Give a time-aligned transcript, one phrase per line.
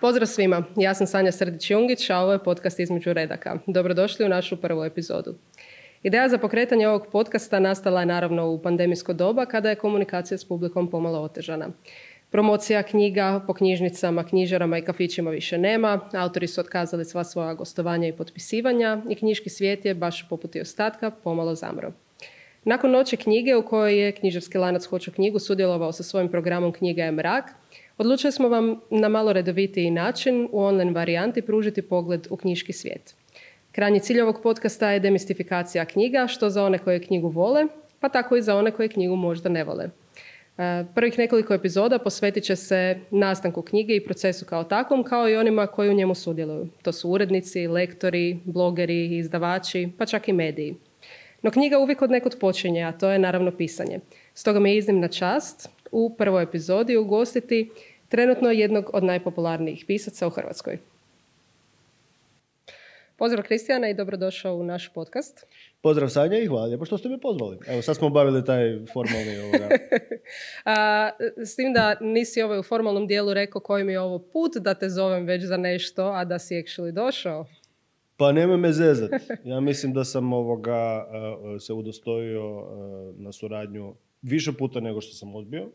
[0.00, 3.58] Pozdrav svima, ja sam Sanja Srdić-Jungić, a ovo je podcast između redaka.
[3.66, 5.34] Dobrodošli u našu prvu epizodu.
[6.02, 10.48] Ideja za pokretanje ovog podcasta nastala je naravno u pandemijsko doba kada je komunikacija s
[10.48, 11.68] publikom pomalo otežana.
[12.34, 18.08] Promocija knjiga po knjižnicama, knjižarama i kafićima više nema, autori su otkazali sva svoja gostovanja
[18.08, 21.92] i potpisivanja i knjiški svijet je, baš poput i ostatka, pomalo zamro.
[22.64, 27.04] Nakon noći knjige u kojoj je knjižarski lanac Hoću knjigu sudjelovao sa svojim programom Knjiga
[27.04, 27.44] je mrak,
[27.98, 33.14] odlučili smo vam na malo redovitiji način u online varijanti pružiti pogled u knjiški svijet.
[33.72, 37.66] Krajnji cilj ovog podcasta je demistifikacija knjiga, što za one koje knjigu vole,
[38.00, 39.90] pa tako i za one koje knjigu možda ne vole.
[40.94, 45.66] Prvih nekoliko epizoda posvetit će se nastanku knjige i procesu kao takvom, kao i onima
[45.66, 46.68] koji u njemu sudjeluju.
[46.82, 50.74] To su urednici, lektori, blogeri, izdavači, pa čak i mediji.
[51.42, 54.00] No knjiga uvijek od nekog počinje, a to je naravno pisanje.
[54.34, 57.70] Stoga mi je iznimna čast u prvoj epizodi ugostiti
[58.08, 60.78] trenutno jednog od najpopularnijih pisaca u Hrvatskoj.
[63.16, 65.46] Pozdrav Kristijana i dobrodošao u naš podcast.
[65.84, 67.58] Pozdrav Sanja i hvala lijepo što ste me pozvali.
[67.66, 69.68] Evo sad smo obavili taj formalni ovoga.
[70.64, 74.52] A, s tim da nisi ovaj u formalnom dijelu rekao koji mi je ovo put
[74.60, 77.46] da te zovem već za nešto, a da si actually došao.
[78.16, 79.10] Pa nemoj me zezat.
[79.44, 81.06] Ja mislim da sam ovoga
[81.60, 82.66] se udostojio
[83.16, 85.70] na suradnju više puta nego što sam odbio.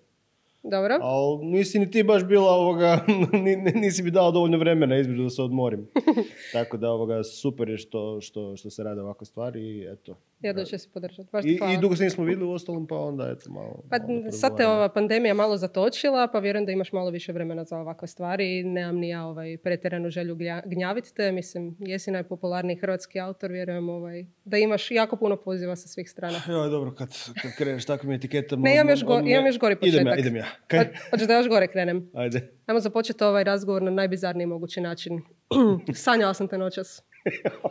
[0.64, 0.98] Dobro.
[1.02, 3.06] Ali nisi ni ti baš bila ovoga,
[3.82, 5.88] nisi mi dao dovoljno vremena između da se odmorim.
[6.54, 10.18] Tako da ovoga, super je što, što, što se rade ovakve stvari i eto.
[10.40, 11.30] Jedno će se podržati.
[11.44, 13.84] I, I dugo se nismo vidjeli u ostalom, pa onda eto malo.
[13.90, 13.98] Pa
[14.32, 18.08] sad te ova pandemija malo zatočila, pa vjerujem da imaš malo više vremena za ovakve
[18.08, 21.32] stvari i nemam ni ja ovaj, pretjeranu želju gnjaviti te.
[21.32, 26.42] Mislim, jesi najpopularniji hrvatski autor, vjerujem ovaj, da imaš jako puno poziva sa svih strana.
[26.50, 27.10] Jo, dobro, kad,
[27.42, 28.64] kad kreneš takvim etiketama...
[28.64, 30.02] Ne, imam još, go, imam još gori početak.
[30.02, 30.46] Idem ja, idem ja.
[30.68, 30.88] Kaj?
[31.12, 32.12] Hoćeš da još gore krenem?
[32.14, 32.52] Ajde.
[32.66, 35.22] Ajmo započeti ovaj razgovor na najbizarniji mogući način.
[35.94, 37.02] Sanjala sam te noćas.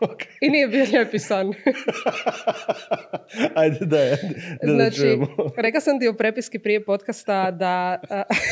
[0.00, 0.26] Okay.
[0.40, 1.46] I nije bio lijepi san.
[3.54, 4.16] Ajde, da,
[4.62, 5.18] da, znači,
[5.56, 8.00] rekla sam ti u prepiski prije podcasta da,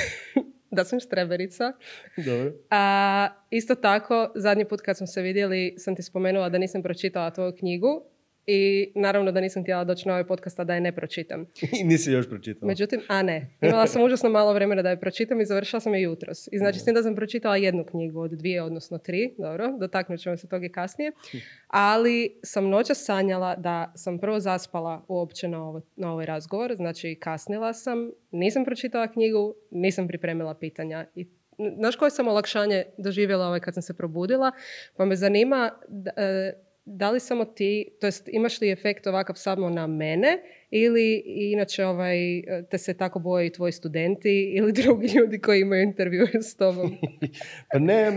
[0.77, 1.73] da sam štreberica.
[2.17, 2.53] Dobro.
[2.71, 7.31] A, isto tako, zadnji put kad smo se vidjeli, sam ti spomenula da nisam pročitala
[7.31, 8.16] tvoju knjigu
[8.47, 11.47] i naravno da nisam htjela doći na ovaj podcast, da je ne pročitam.
[11.81, 12.69] I nisi još pročitala.
[12.69, 13.51] Međutim, a ne.
[13.61, 16.49] Imala sam užasno malo vremena da je pročitam i završila sam je jutros.
[16.53, 20.21] I znači, s tim da sam pročitala jednu knjigu od dvije, odnosno tri, dobro, dotaknut
[20.21, 21.12] ćemo se toga i kasnije.
[21.69, 27.15] Ali sam noćas sanjala da sam prvo zaspala uopće na, ovo, na ovaj razgovor, znači
[27.21, 31.27] kasnila sam, nisam pročitala knjigu, nisam pripremila pitanja i
[31.78, 34.53] Znaš koje sam olakšanje doživjela ovaj kad sam se probudila?
[34.97, 35.71] Pa me zanima,
[36.17, 36.53] e,
[36.87, 40.39] da li samo ti, to jest imaš li efekt ovakav samo na mene
[40.71, 42.17] ili inače ovaj,
[42.71, 46.91] te se tako boje i tvoji studenti ili drugi ljudi koji imaju intervju s tobom?
[47.73, 48.13] pa ne,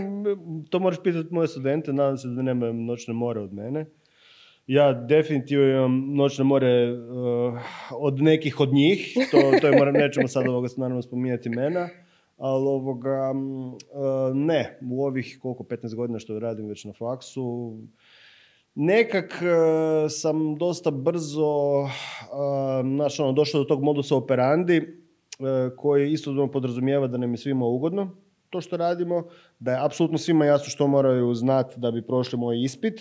[0.70, 3.86] to moraš pitati moje studente, nadam se da nemaju noćne more od mene.
[4.66, 7.60] Ja definitivno imam noćne more uh,
[7.92, 11.88] od nekih od njih, to, to je moram, nećemo sad ovoga naravno spominjati mena,
[12.36, 17.76] ali ovoga, uh, ne, u ovih koliko, 15 godina što radim već na faksu,
[18.80, 21.88] nekak e, sam dosta brzo uh,
[23.18, 24.84] ono, došao do tog modusa operandi e,
[25.76, 28.16] koji istodobno podrazumijeva da nam je svima ugodno
[28.50, 29.24] to što radimo,
[29.58, 33.00] da je apsolutno svima jasno što moraju znati da bi prošli moj ispit,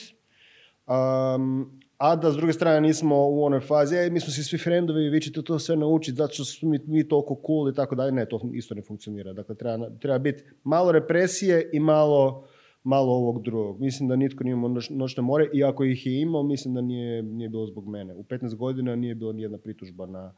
[1.98, 5.10] a da s druge strane nismo u onoj fazi, e, mi smo svi svi frendovi,
[5.10, 8.12] vi ćete to sve naučiti zato što smo mi, mi toliko cool i tako dalje.
[8.12, 9.34] Ne, to isto ne funkcionira.
[9.34, 12.48] Dakle, treba, treba biti malo represije i malo
[12.84, 13.82] malo ovog drugog.
[13.82, 17.24] Mislim da nitko nije imao noćne more i ako ih je imao, mislim da nije,
[17.24, 18.14] nije bilo zbog mene.
[18.14, 20.34] U 15 godina nije bilo nijedna pritužba na...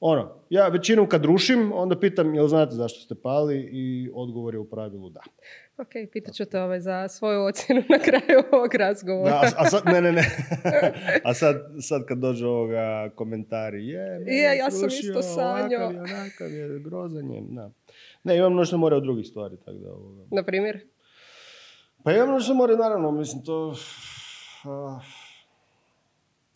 [0.00, 4.58] Ono, ja većinom kad rušim, onda pitam jel znate zašto ste pali i odgovor je
[4.58, 5.20] u pravilu da.
[5.78, 9.30] Ok, pitat ću te ovaj za svoju ocjenu na kraju ovog razgovora.
[9.30, 10.22] Da, a, sad, ne, ne, ne.
[11.24, 15.82] a sad, sad kad dođe ovoga komentari, je, je ja sam isto sanjao.
[15.82, 17.42] Ovakav je, onakav je, grozan je.
[18.24, 19.56] Ne, imam noćne more od drugih stvari.
[19.56, 20.24] Tako da, ovoga.
[20.30, 20.80] Na primjer?
[22.02, 23.74] Pa imam noćne more, naravno, mislim to...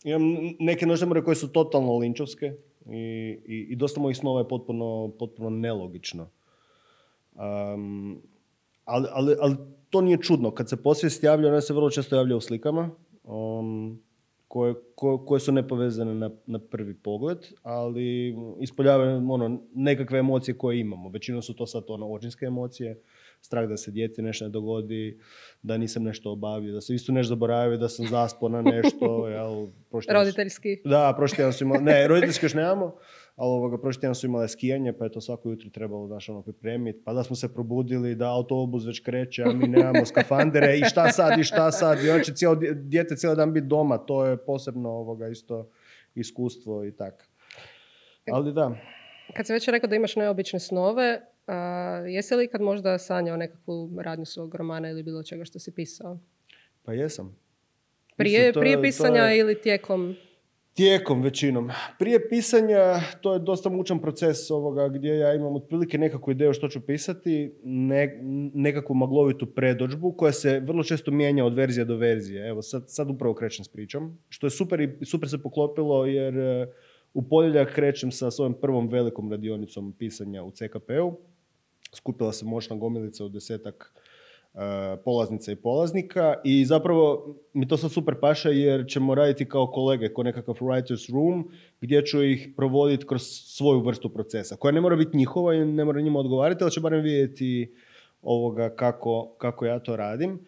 [0.03, 0.21] imam
[0.59, 2.53] neke noćne more koje su totalno linčovske
[2.85, 2.97] i,
[3.45, 6.29] i, i dosta mojih snova je potpuno, potpuno nelogično.
[7.35, 8.21] Um,
[8.85, 9.55] ali, ali, ali,
[9.89, 10.51] to nije čudno.
[10.51, 12.89] Kad se posvijest javlja, ona se vrlo često javlja u slikama
[13.23, 14.01] um,
[14.47, 14.75] koje,
[15.25, 21.09] koje su nepovezane na, na prvi pogled, ali ispoljavaju ono, nekakve emocije koje imamo.
[21.09, 23.01] Većinom su to sad ono očinske emocije,
[23.43, 25.19] strah da se djeti nešto ne dogodi,
[25.61, 29.27] da nisam nešto obavio, da sam isto nešto zaboravio, da sam zaspao na nešto.
[29.29, 30.81] Jel, tjedan su- Roditeljski.
[30.85, 32.95] Da, prošli tjedan su imali, ne, roditeljski još nemamo,
[33.35, 36.41] ali ovoga, prošli tjedan su imale skijanje, pa je to svako jutro trebalo znaš, ono,
[36.41, 37.01] pripremiti.
[37.05, 41.11] Pa da smo se probudili, da autobus već kreće, a mi nemamo skafandere i šta
[41.11, 42.03] sad, i šta sad.
[42.03, 45.69] I on će cijelo, dijete cijeli dan biti doma, to je posebno ovoga isto
[46.15, 47.29] iskustvo i tak.
[48.31, 48.75] Ali da,
[49.35, 51.21] Kad si već rekao da imaš neobične snove,
[52.07, 56.19] jesi li ikad možda sanjao nekakvu radnju svog romana ili bilo čega što si pisao?
[56.85, 57.35] pa jesam.
[58.17, 60.15] Prije, Mislim, to prije to pisanja je- ili tijekom?
[60.73, 61.69] Tijekom većinom.
[61.99, 62.77] Prije pisanja
[63.21, 67.53] to je dosta mučan proces ovoga gdje ja imam otprilike nekakvu ideju što ću pisati,
[67.63, 68.19] ne,
[68.53, 72.47] nekakvu maglovitu predođbu koja se vrlo često mijenja od verzije do verzije.
[72.49, 76.37] Evo sad, sad upravo krećem s pričom, što je super i super se poklopilo jer
[76.37, 76.67] e,
[77.13, 81.17] u ponedjeljak krećem sa svojom prvom velikom radionicom pisanja u CKP-u.
[81.93, 83.93] Skupila se moćna gomilica od desetak
[84.53, 84.57] e,
[85.05, 90.13] polaznica i polaznika i zapravo mi to sad super paša jer ćemo raditi kao kolege,
[90.13, 91.51] kao nekakav writer's room
[91.81, 95.85] gdje ću ih provoditi kroz svoju vrstu procesa koja ne mora biti njihova i ne
[95.85, 97.75] mora njima odgovarati, ali će barem vidjeti
[98.21, 100.39] ovoga kako, kako ja to radim.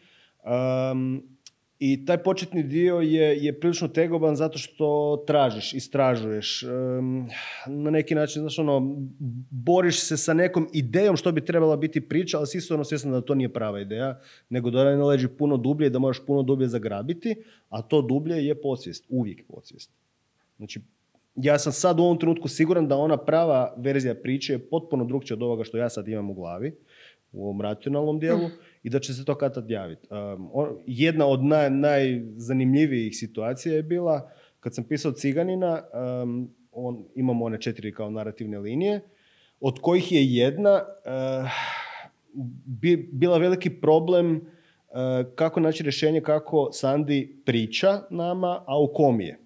[1.79, 6.63] I taj početni dio je, je prilično tegoban zato što tražiš, istražuješ.
[6.63, 7.27] em,
[7.67, 8.95] na neki način, znaš, ono,
[9.49, 13.21] boriš se sa nekom idejom što bi trebala biti priča, ali si isto ono da
[13.21, 14.19] to nije prava ideja,
[14.49, 17.35] nego da ona leži puno dublje i da moraš puno dublje zagrabiti,
[17.69, 19.91] a to dublje je podsvijest, uvijek podsvijest.
[20.57, 20.81] Znači,
[21.35, 25.35] ja sam sad u ovom trenutku siguran da ona prava verzija priče je potpuno drugčija
[25.35, 26.75] od ovoga što ja sad imam u glavi,
[27.35, 28.49] u ovom racionalnom dijelu,
[28.83, 30.07] i da će se to kad tad javiti.
[30.11, 30.49] Um,
[30.85, 35.81] jedna od naj, najzanimljivijih situacija je bila kad sam pisao Ciganina,
[36.23, 39.01] um, on, imamo one četiri kao narativne linije,
[39.59, 41.49] od kojih je jedna uh,
[42.65, 44.43] bi, bila veliki problem uh,
[45.35, 49.39] kako naći rješenje kako Sandi priča nama, a u kom je.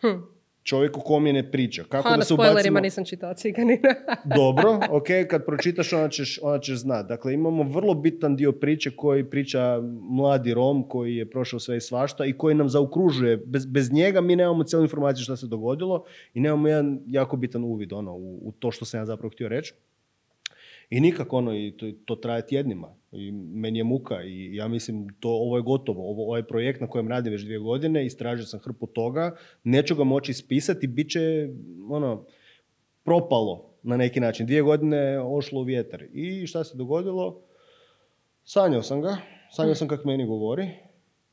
[0.00, 0.37] Hm.
[0.68, 1.84] Čovjek u kom je ne priča.
[1.88, 2.80] Kako Ha, da se spoilerima ubacimo...
[2.80, 3.94] nisam čitao Ciganina.
[4.36, 7.08] Dobro, ok, kad pročitaš onda ćeš, onda ćeš znati.
[7.08, 9.80] Dakle, imamo vrlo bitan dio priče koji priča
[10.10, 13.36] mladi Rom koji je prošao sve i svašta i koji nam zaokružuje.
[13.36, 16.04] Bez, bez njega mi nemamo cijelu informaciju što se dogodilo
[16.34, 19.48] i nemamo jedan jako bitan uvid ono, u, u to što sam ja zapravo htio
[19.48, 19.74] reći.
[20.90, 22.94] I nikako ono, i to, to traje tjednima.
[23.12, 26.10] I meni je muka i ja mislim to ovo je gotovo.
[26.10, 30.04] Ovo, ovaj projekt na kojem radim već dvije godine, istražio sam hrpu toga, neću ga
[30.04, 31.48] moći ispisati, bit će
[31.90, 32.24] ono,
[33.04, 34.46] propalo na neki način.
[34.46, 36.02] Dvije godine ošlo u vjetar.
[36.12, 37.40] I šta se dogodilo?
[38.44, 39.16] Sanjao sam ga,
[39.50, 40.68] sanjao sam kako meni govori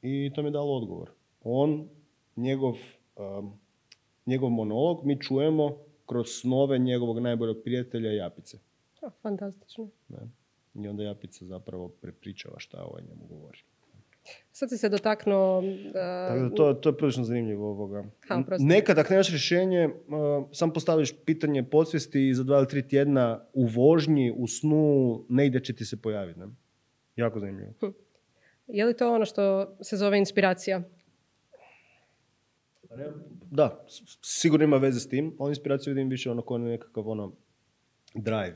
[0.02, 1.10] i to mi je dalo odgovor.
[1.44, 1.90] On,
[2.36, 2.76] njegov,
[3.16, 3.54] um,
[4.26, 8.58] njegov monolog mi čujemo kroz snove njegovog najboljeg prijatelja Japice.
[9.06, 9.88] A, fantastično.
[10.10, 10.18] Ne?
[10.74, 13.60] I onda Japica zapravo prepričava šta ovaj njemu govori.
[14.52, 15.60] Sad si se dotaknuo...
[15.60, 18.06] Uh, da to, to je prilično zanimljivo ovoga.
[18.28, 18.44] Ha.
[18.60, 23.46] Nekad ako nemaš rješenje, uh, sam postaviš pitanje podsvijesti i za dva ili tri tjedna
[23.54, 26.40] u vožnji, u snu, negdje će ti se pojaviti.
[26.40, 26.48] Ne?
[27.16, 27.74] Jako zanimljivo.
[28.68, 30.84] Je li to ono što se zove inspiracija?
[33.52, 33.86] Da,
[34.22, 37.32] sigurno ima veze s tim, ali inspiraciju vidim više ono kao nekakav ono
[38.14, 38.56] drive.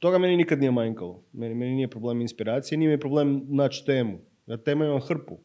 [0.00, 1.22] Toga meni nikad nije manjkalo.
[1.32, 4.18] Meni, meni nije problem inspiracije, nije mi problem naći temu.
[4.46, 5.38] Ja tema imam hrpu.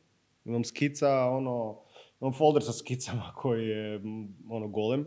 [0.45, 1.79] Imam skica, ono,
[2.21, 4.01] imam folder sa skicama koji je
[4.49, 5.05] ono golem.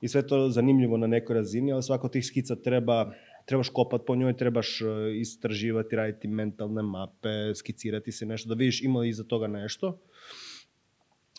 [0.00, 3.12] I sve to zanimljivo na nekoj razini, ali svako od tih skica treba,
[3.46, 4.84] trebaš kopat po njoj, trebaš e,
[5.20, 9.98] istraživati, raditi mentalne mape, skicirati se nešto, da vidiš ima li iza toga nešto.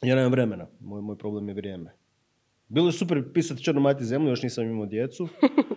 [0.02, 1.94] Ja nemam vremena, moj, moj problem je vrijeme.
[2.68, 5.28] Bilo je super pisati Črnu mati zemlju, još nisam imao djecu.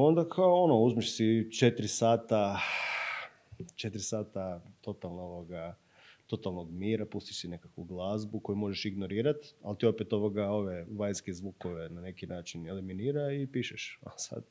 [0.00, 2.60] Onda kao ono, uzmeš si četiri sata,
[3.74, 5.76] četiri sata totalno ovoga,
[6.26, 11.32] totalnog mira, pustiš si nekakvu glazbu koju možeš ignorirati, ali ti opet ovoga, ove vanjske
[11.32, 14.00] zvukove na neki način eliminira i pišeš.
[14.02, 14.44] A sad,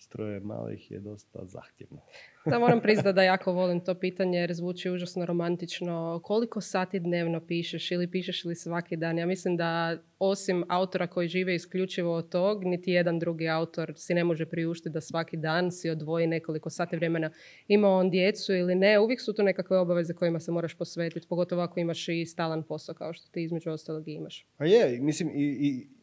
[0.00, 2.00] stroje malih je dosta zahtjevno.
[2.46, 6.20] Da, moram priznati da jako volim to pitanje jer zvuči užasno romantično.
[6.24, 9.18] Koliko sati dnevno pišeš ili pišeš li svaki dan?
[9.18, 14.14] Ja mislim da osim autora koji žive isključivo od tog, niti jedan drugi autor si
[14.14, 17.30] ne može priuštiti da svaki dan si odvoji nekoliko sati vremena.
[17.68, 21.62] Ima on djecu ili ne, uvijek su tu nekakve obaveze kojima se moraš posvetiti, pogotovo
[21.62, 24.46] ako imaš i stalan posao kao što ti između ostalog i imaš.
[24.58, 25.99] A je, mislim, i, i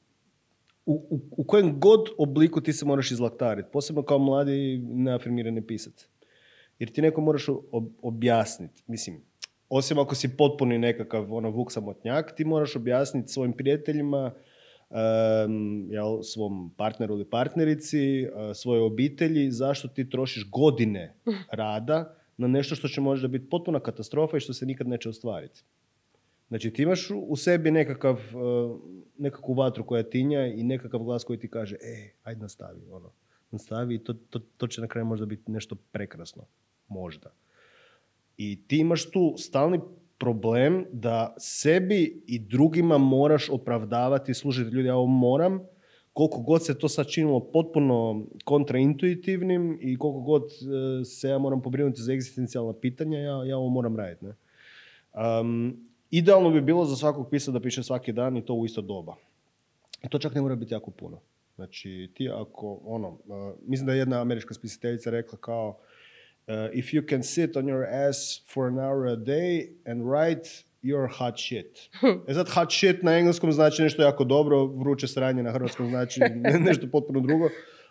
[0.87, 6.07] u, u, u kojem god obliku ti se moraš izlaktariti, posebno kao mladi neafirmirani pisac.
[6.79, 9.21] Jer ti neko moraš ob- objasniti, mislim,
[9.69, 14.31] osim ako si potpuni nekakav ono vuk samotnjak, ti moraš objasniti svojim prijateljima
[14.89, 21.13] em, jel, svom partneru ili partnerici, svojoj obitelji, zašto ti trošiš godine
[21.51, 25.63] rada na nešto što će možda biti potpuna katastrofa i što se nikad neće ostvariti.
[26.47, 28.77] Znači ti imaš u- sebi nekakav, e,
[29.17, 33.11] nekakvu vatru koja tinja i nekakav glas koji ti kaže, e, ajde nastavi, ono,
[33.51, 36.43] nastavi i to, to, to će na kraju možda biti nešto prekrasno.
[36.87, 37.31] Možda.
[38.37, 39.79] I ti imaš tu stalni
[40.17, 45.61] problem da sebi i drugima moraš opravdavati, slušajte ljudi, ja ovo moram,
[46.13, 51.61] koliko god se to sad činilo potpuno kontraintuitivnim i koliko god e, se ja moram
[51.61, 54.25] pobrinuti za egzistencijalna pitanja, ja, ja ovo moram raditi.
[54.25, 54.33] Ne?
[55.41, 58.81] Um, idealno bi bilo za svakog pisa da piše svaki dan i to u isto
[58.81, 59.15] doba.
[60.03, 61.19] I to čak ne mora biti jako puno.
[61.55, 63.19] Znači, ti ako, ono, uh,
[63.67, 65.79] mislim da je jedna američka spisateljica rekla kao
[66.47, 70.63] uh, if you can sit on your ass for an hour a day and write,
[70.83, 71.89] you're hot shit.
[72.29, 76.19] E sad, hot shit na engleskom znači nešto jako dobro, vruće sranje na hrvatskom znači
[76.43, 77.49] ne- nešto potpuno drugo.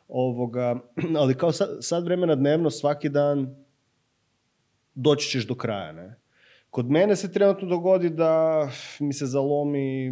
[0.09, 0.81] Ovoga,
[1.21, 3.57] ali kao sad, sad vremena dnevno, svaki dan
[4.95, 6.15] doći ćeš do kraja, ne?
[6.77, 8.69] Kod mene se trenutno dogodi da
[9.01, 10.11] mi se zalomi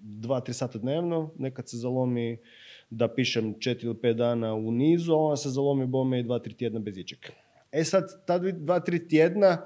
[0.00, 2.38] dva, tri sata dnevno, nekad se zalomi
[2.90, 6.38] da pišem četiri ili pet dana u nizu, a onda se zalomi bome i dva,
[6.38, 7.18] tri tjedna bez ičeg.
[7.72, 9.64] E sad, ta dvi- dva, tri tjedna,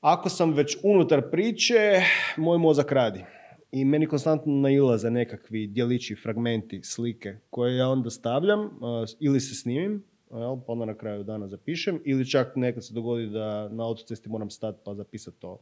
[0.00, 2.02] ako sam već unutar priče,
[2.36, 3.24] moj mozak radi.
[3.72, 8.70] I meni konstantno nailaze nekakvi djelići, fragmenti, slike koje ja onda stavljam
[9.20, 13.26] ili se snimim, jel, pa onda na kraju dana zapišem, ili čak nekad se dogodi
[13.26, 15.58] da na autocesti moram stati pa zapisati to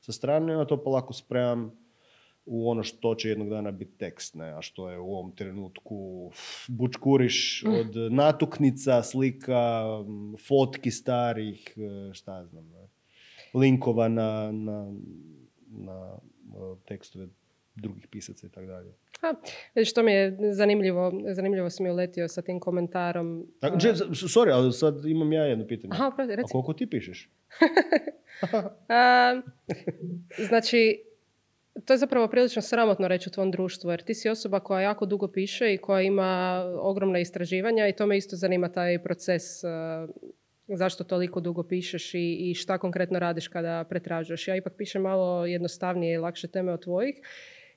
[0.00, 1.72] sa strane, a to polako spremam
[2.46, 4.50] u ono što će jednog dana biti tekst, ne?
[4.50, 6.30] a što je u ovom trenutku
[6.68, 9.84] bučkuriš od natuknica, slika,
[10.48, 12.88] fotki starih, e, šta znam, ne?
[13.54, 14.92] linkova na, na,
[15.68, 17.28] na e, tekstove
[17.80, 18.92] drugih pisaca i tako dalje.
[19.20, 19.34] Ha,
[19.74, 23.46] vidiš, to mi je zanimljivo, zanimljivo si mi uletio sa tim komentarom.
[23.60, 25.90] Tako, če- sorry, ali sad imam ja jedno pitanje.
[25.94, 26.52] Aha, a reci.
[26.52, 27.30] koliko ti pišeš?
[28.88, 29.40] A,
[30.48, 31.02] znači,
[31.84, 35.06] to je zapravo prilično sramotno reći u tvom društvu, jer ti si osoba koja jako
[35.06, 40.06] dugo piše i koja ima ogromna istraživanja i to me isto zanima taj proces a,
[40.68, 44.48] zašto toliko dugo pišeš i, i šta konkretno radiš kada pretražuješ.
[44.48, 47.14] Ja ipak pišem malo jednostavnije i lakše teme od tvojih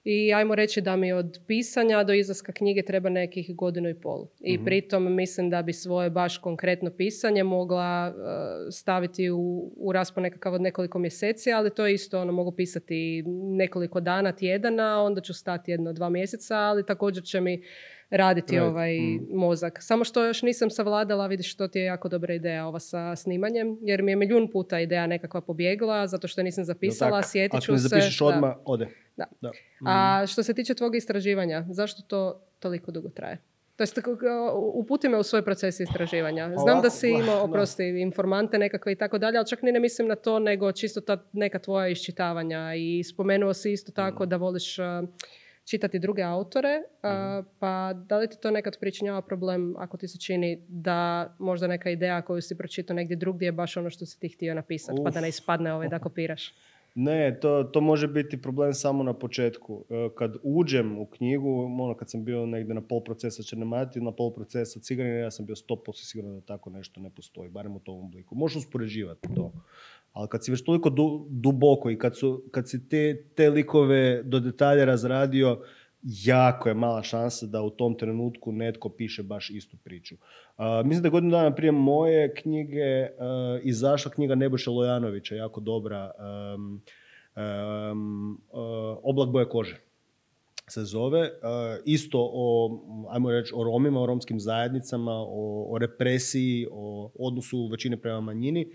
[0.04, 4.28] i ajmo reći da mi od pisanja do izlaska knjige treba nekih godinu i pol.
[4.40, 10.24] I pritom mislim da bi svoje baš konkretno pisanje mogla e, staviti u, u raspon
[10.24, 13.24] nekakav od nekoliko mjeseci, ali to je isto ono, mogu pisati
[13.58, 17.64] nekoliko dana, tjedana, onda ću stati jedno dva mjeseca, ali također će mi
[18.10, 18.64] raditi Right.
[18.64, 18.94] ovaj
[19.30, 19.78] mozak.
[19.82, 23.78] Samo što još nisam savladala, vidiš što ti je jako dobra ideja ova sa snimanjem,
[23.82, 27.30] jer mi je milijun puta ideja nekakva pobjegla, zato što nisam zapisala, tak?
[27.30, 27.88] sjetit ću Ako ne se.
[27.88, 28.26] zapišeš da.
[28.26, 28.88] odmah, ode.
[29.18, 29.26] Da.
[29.42, 29.52] Da.
[29.82, 33.38] A što se tiče tvog istraživanja, zašto to toliko dugo traje?
[33.76, 34.00] To jest,
[34.74, 36.46] uputi me u svoj proces istraživanja.
[36.48, 39.80] Znam Ovako, da si imao, oprosti, informante nekakve i tako dalje, ali čak ni ne
[39.80, 42.76] mislim na to, nego čisto ta neka tvoja iščitavanja.
[42.76, 43.96] I spomenuo si isto Mm.
[43.96, 44.78] tako da voliš
[45.66, 46.70] čitati druge autore,
[47.02, 47.50] a, Mhm.
[47.60, 50.98] pa da li ti to nekad pričinjava problem ako ti se čini da
[51.40, 54.54] možda neka ideja koju si pročitao negdje drugdje je baš ono što si ti htio
[54.54, 56.54] napisati, pa da ne ispadne ovaj da kopiraš?
[56.96, 59.86] Ne, to, to može biti problem samo na početku.
[59.90, 64.12] E, Kad uđem u knjigu, ono kad sam bio negdje na pol procesa Černemati, na
[64.12, 67.80] pol procesa Ciganina, ja sam bio 100% siguran da tako nešto ne postoji, barem u
[67.80, 68.36] tom obliku.
[68.36, 69.52] Možeš uspoređivati to.
[70.14, 74.24] Ali kad si već toliko du- duboko i kad, su, kad si te, te likove
[74.24, 75.60] do detalja razradio,
[76.04, 80.16] jako je mala šansa da u tom trenutku netko piše baš istu priču.
[80.58, 86.12] A, mislim da godinu dana prije moje knjige a, izašla knjiga Nebojša Lojanovića, jako dobra,
[86.56, 86.82] um,
[87.36, 89.82] um, a, Oblak boje kože
[90.68, 91.30] se zove.
[91.44, 92.80] A, isto o,
[93.10, 98.68] ajmo reći, o Romima, o romskim zajednicama, o, o represiji, o odnosu većine prema manjini.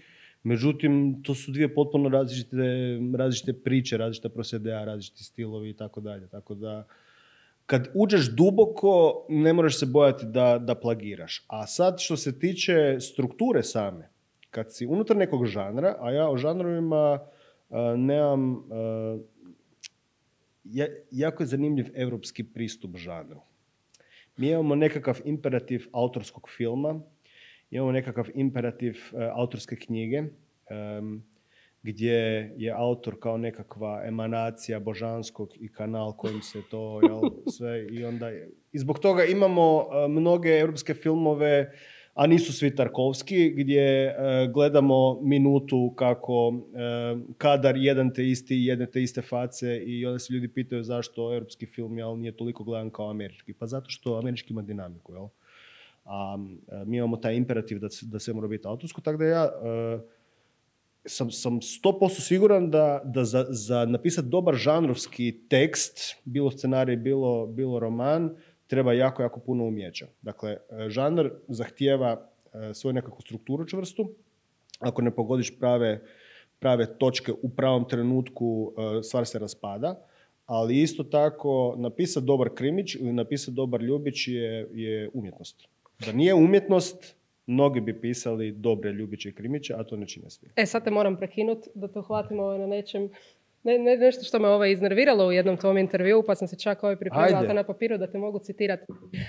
[0.42, 2.56] Međutim, to su dvije potpuno različite,
[3.16, 6.28] različite priče, različita prosedeja, različiti stilovi i tako dalje.
[6.28, 6.86] Tako da,
[7.66, 11.44] kad uđeš duboko, ne moraš se bojati da, da plagiraš.
[11.48, 14.10] A sad što se tiče strukture same,
[14.50, 17.20] kad si unutar nekog žanra, a ja o žanrovima
[17.70, 18.64] a, nemam...
[18.70, 19.18] a,
[20.64, 23.40] ja- jako je zanimljiv europski pristup žanru.
[24.36, 27.00] Mi imamo nekakav imperativ autorskog filma,
[27.70, 30.22] imamo nekakav imperativ e, autorske knjige,
[31.82, 32.14] gdje
[32.56, 37.20] je autor kao nekakva emanacija božanskog i kanal kojim se to jel,
[37.56, 38.30] sve i onda
[38.72, 41.72] i zbog toga imamo e, mnoge europske filmove
[42.18, 44.14] a nisu svi Tarkovski, gdje e,
[44.54, 50.32] gledamo minutu kako e, kadar jedan te isti, jedne te iste face i onda se
[50.32, 53.52] ljudi pitaju zašto europski film jel, nije toliko gledan kao američki.
[53.52, 55.12] Pa zato što američki ima dinamiku.
[55.14, 55.28] Jel?
[56.08, 56.36] A
[56.68, 59.50] e, mi imamo taj imperativ da, da sve mora biti autorsko, tako da ja
[61.08, 67.46] sam, sam 100% siguran da, da za, za napisati dobar žanrovski tekst, bilo scenarij, bilo,
[67.46, 68.30] bilo roman,
[68.66, 70.06] treba jako, jako puno umjeća.
[70.22, 74.10] Dakle, e, žanr zahtijeva e, svoju nekakvu strukturu čvrstu.
[74.80, 76.02] Ako ne pogodiš prave,
[76.58, 80.04] prave točke u pravom trenutku, e, stvar se raspada.
[80.46, 85.68] Ali isto tako, napisati dobar krimić ili napisati dobar ljubić je, je umjetnost.
[86.06, 90.48] Da nije umjetnost, mnogi bi pisali dobre ljubiće i krimiće, a to ne čine svi.
[90.56, 93.10] E, sad te moram prekinuti da te uhvatimo na nečem
[93.62, 96.84] ne, ne, nešto što me ovaj iznerviralo u jednom tom intervju, pa sam se čak
[96.84, 98.84] ovaj pripremila na papiru da te mogu citirati.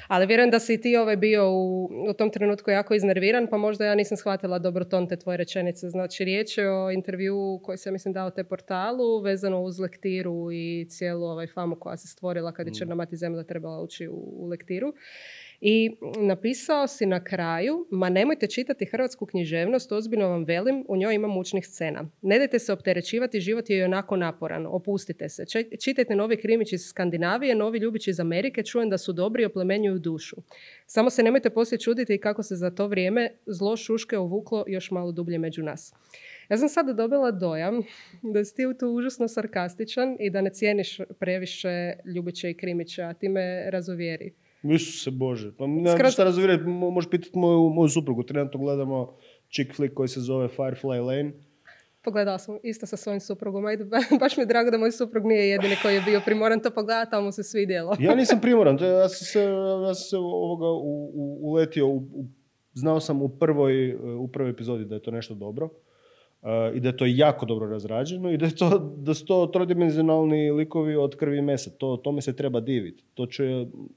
[0.07, 3.57] Ali vjerujem da si i ti ovaj bio u, u tom trenutku jako iznerviran, pa
[3.57, 5.89] možda ja nisam shvatila dobro ton te tvoje rečenice.
[5.89, 10.85] Znači, riječ je o intervju koji sam, mislim, dao te portalu, vezano uz lektiru i
[10.89, 12.79] cijelu ovaj famu koja se stvorila kad je mm.
[12.79, 14.93] Črna mati zemlja trebala ući u, u lektiru.
[15.61, 21.15] I napisao si na kraju, ma nemojte čitati hrvatsku književnost, ozbiljno vam velim, u njoj
[21.15, 22.09] ima mučnih scena.
[22.21, 25.45] Ne dajte se opterećivati, život je i onako naporan, opustite se.
[25.79, 29.99] Čitajte novi krimić iz Skandinavije, novi ljubić iz Amerike, čujem da su dobri i oplemenjuju
[29.99, 30.35] dušu.
[30.85, 35.11] Samo se nemojte poslije čuditi kako se za to vrijeme zlo šuške uvuklo još malo
[35.11, 35.93] dublje među nas.
[36.49, 37.81] Ja sam sada dobila dojam
[38.21, 43.13] da si ti tu užasno sarkastičan i da ne cijeniš previše ljubiće i krimića, a
[43.13, 44.33] ti me razuvjeri.
[44.79, 45.51] Se Bože.
[45.57, 46.13] Pa ne Skrat...
[46.13, 48.23] šta razuvjerati, možeš pitati moju, moju suprugu.
[48.23, 49.17] Trenutno gledamo
[49.49, 51.33] chick flick koji se zove Firefly Lane.
[52.03, 53.65] Pogledala sam isto sa svojim suprugom.
[53.65, 53.85] Ajde,
[54.19, 57.15] baš mi je drago da moj suprug nije jedini koji je bio primoran to pogledati,
[57.15, 57.95] ali mu se svidjelo.
[57.99, 58.77] ja nisam primoran.
[58.77, 59.41] To ja sam se,
[59.87, 61.87] ja sam se ovoga u, u, uletio.
[61.87, 62.03] U,
[62.73, 65.69] znao sam u prvoj, u prvoj epizodi da je to nešto dobro
[66.73, 70.51] i da je to jako dobro razrađeno i da, je to, da su to trodimenzionalni
[70.51, 71.69] likovi od krvi i mesa.
[71.69, 73.03] To, tome se treba diviti.
[73.13, 73.43] To ću,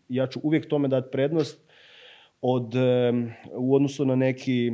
[0.08, 1.60] ja ću uvijek tome dati prednost
[2.40, 2.74] od,
[3.52, 4.72] u odnosu na neki,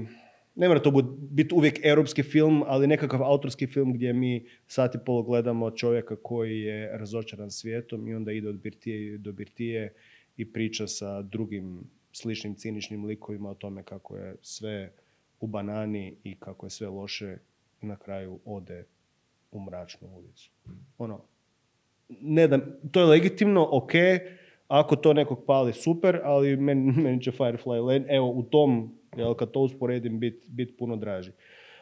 [0.55, 5.23] ne mora to biti uvijek europski film, ali nekakav autorski film gdje mi sati pol
[5.23, 9.95] gledamo čovjeka koji je razočaran svijetom i onda ide od birtije do birtije
[10.37, 11.81] i priča sa drugim
[12.13, 14.93] sličnim ciničnim likovima o tome kako je sve
[15.41, 17.39] u banani i kako je sve loše
[17.81, 18.85] na kraju ode
[19.53, 20.51] u mračnu ulicu.
[20.99, 21.21] Ono,
[22.09, 22.59] ne da,
[22.93, 23.93] to je legitimno, ok,
[24.69, 29.35] ako to nekog pali, super, ali meni, meni će Firefly Lane, evo, u tom, jel,
[29.35, 31.33] kad to usporedim, biti bit puno draži.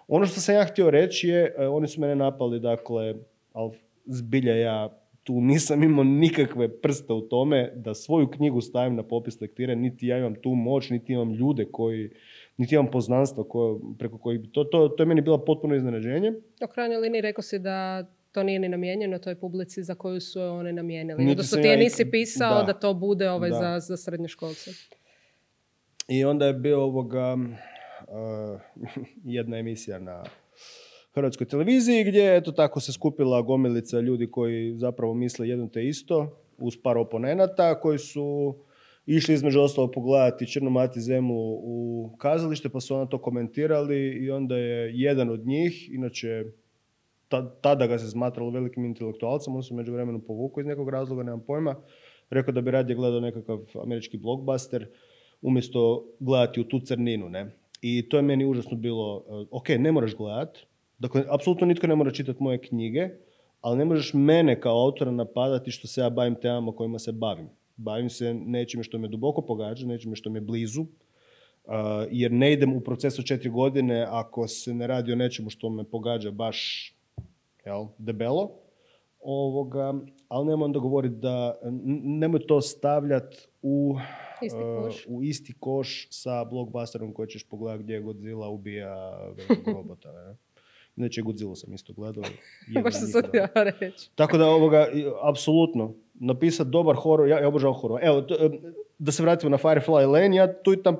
[0.08, 3.14] Ono što sam ja htio reći je, e, oni su mene napali, dakle,
[3.52, 3.72] ali
[4.06, 9.40] zbilja ja tu nisam imao nikakve prste u tome da svoju knjigu stavim na popis
[9.40, 12.10] lektire, niti ja imam tu moć, niti imam ljude koji
[12.56, 14.52] niti imam poznanstva koje, preko kojih bi...
[14.52, 16.32] To, to, to je meni bilo potpuno iznenađenje.
[16.64, 20.40] U krajnjoj liniji rekao si da to nije ni namijenjeno toj publici za koju su
[20.40, 21.30] one namijenili.
[21.30, 24.70] Odnosno ti je nisi pisao da, to bude ovaj za, za srednje školce.
[26.08, 27.36] I onda je bio ovoga
[29.38, 30.24] jedna emisija na
[31.14, 36.40] Hrvatskoj televiziji gdje eto tako se skupila gomilica ljudi koji zapravo misle jedno te isto
[36.58, 38.56] uz par oponenata koji su
[39.06, 44.56] išli između ostalog pogledati Črnomati zemlju u kazalište, pa su ona to komentirali i onda
[44.56, 46.44] je jedan od njih, inače
[47.60, 51.44] tada ga se smatralo velikim intelektualcem, on se među vremenu povukao iz nekog razloga, nemam
[51.46, 51.74] pojma,
[52.30, 54.86] rekao da bi radije gledao nekakav američki blockbuster
[55.42, 57.28] umjesto gledati u tu crninu.
[57.28, 57.50] Ne?
[57.82, 60.58] I to je meni užasno bilo, eh, ok, ne moraš gledat,
[60.98, 63.08] dakle, apsolutno nitko ne mora čitati moje knjige,
[63.60, 67.48] ali ne možeš mene kao autora napadati što se ja bavim temama kojima se bavim.
[67.76, 70.86] Bavim se nečime što me duboko pogađa, nečime što me blizu,
[72.10, 75.84] jer ne idem u procesu četiri godine ako se ne radi o nečemu što me
[75.84, 76.92] pogađa baš
[77.64, 78.50] jel, debelo.
[79.20, 79.94] Ovoga,
[80.28, 81.58] ali nemoj onda govoriti da,
[82.02, 83.96] nemoj to stavljati u
[84.42, 89.18] isti koš, u isti koš sa blockbusterom koji ćeš pogledati gdje Godzilla ubija
[89.74, 90.12] robota.
[90.12, 90.36] Ne?
[90.96, 92.24] Inače, Godzilla sam isto gledao.
[92.84, 93.22] Baš se
[93.80, 94.10] reći.
[94.14, 94.86] Tako da, ovoga,
[95.22, 98.00] apsolutno, napisati dobar horor, ja, ja obožavam horor.
[98.02, 98.24] Evo,
[98.98, 100.96] da se vratimo na Firefly Lane, ja tu i tam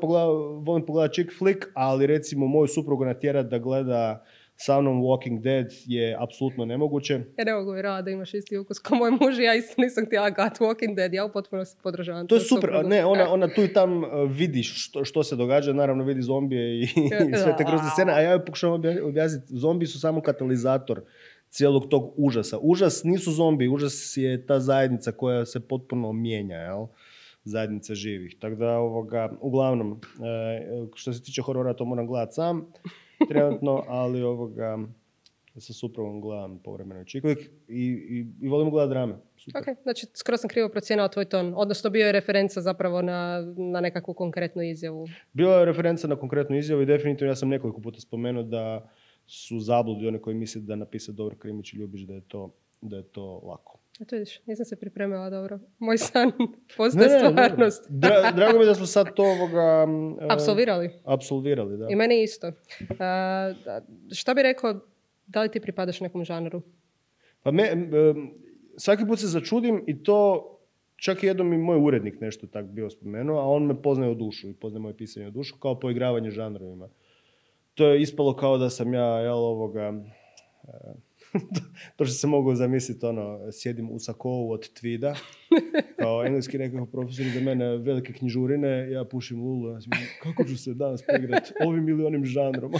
[0.62, 4.24] volim pogledati chick flick, ali recimo moju suprugu natjerati da gleda
[4.56, 7.14] sa mnom Walking Dead je apsolutno nemoguće.
[7.14, 10.30] Ja ne mogu vjerovati da imaš isti ukus kao moj muž ja isto nisam htjela
[10.30, 12.26] gledati Walking Dead, ja u potpunosti podržavam.
[12.26, 15.72] To je super, ne, ona, ona tu i tam uh, vidi što, što se događa,
[15.72, 16.82] naravno vidi zombije i,
[17.32, 21.00] i sve te grozne scene, a ja joj pokušavam objasniti, zombi su samo katalizator
[21.50, 22.58] cijelog tog užasa.
[22.62, 26.86] Užas nisu zombi, užas je ta zajednica koja se potpuno mijenja, jel?
[27.46, 28.36] zajednica živih.
[28.40, 32.66] Tako da, ovoga, uglavnom, e, što se tiče horora, to moram gledati sam
[33.28, 34.78] trenutno, ali ovoga,
[35.58, 39.14] sa supravom gledam povremeno čikolik i, i, i volim gledati drame.
[39.36, 39.60] Super.
[39.60, 41.52] Ok, znači skoro sam krivo procijenao tvoj ton.
[41.56, 45.08] Odnosno bio je referenca zapravo na, na nekakvu konkretnu izjavu.
[45.32, 48.88] Bila je referenca na konkretnu izjavu i definitivno ja sam nekoliko puta spomenuo da
[49.26, 52.96] su zabludi one koji misle da napisati dobro krimić i ljubiš da je to, da
[52.96, 53.78] je to lako.
[54.00, 55.58] Eto vidiš, nisam se pripremila dobro.
[55.78, 56.32] Moj san
[56.76, 57.86] postaje stvarnost.
[58.02, 59.86] Dra, drago mi je da smo sad to ovoga...
[60.20, 60.90] e, Apsolvirali.
[61.04, 61.86] apsolvirali, da.
[61.90, 62.52] I meni isto.
[62.98, 63.52] A,
[64.14, 64.80] šta bi rekao,
[65.26, 66.62] da li ti pripadaš nekom žanru?
[67.42, 67.90] Pa me, em,
[68.76, 70.52] svaki put se začudim i to
[70.96, 74.14] čak i jednom i moj urednik nešto tak bio spomenuo, a on me poznaje u
[74.14, 76.88] dušu i poznaje moje pisanje u dušu kao poigravanje žanrovima.
[77.76, 79.92] To je ispalo kao da sam ja, jel, ovoga,
[81.96, 85.14] to što se mogu zamisliti, ono, sjedim u sakovu od tvida,
[86.00, 89.78] kao engleski nekakav profesor za mene velike knjižurine, ja pušim lulu, ja
[90.22, 92.72] kako ću se danas poigrati ovim ili onim žanrom?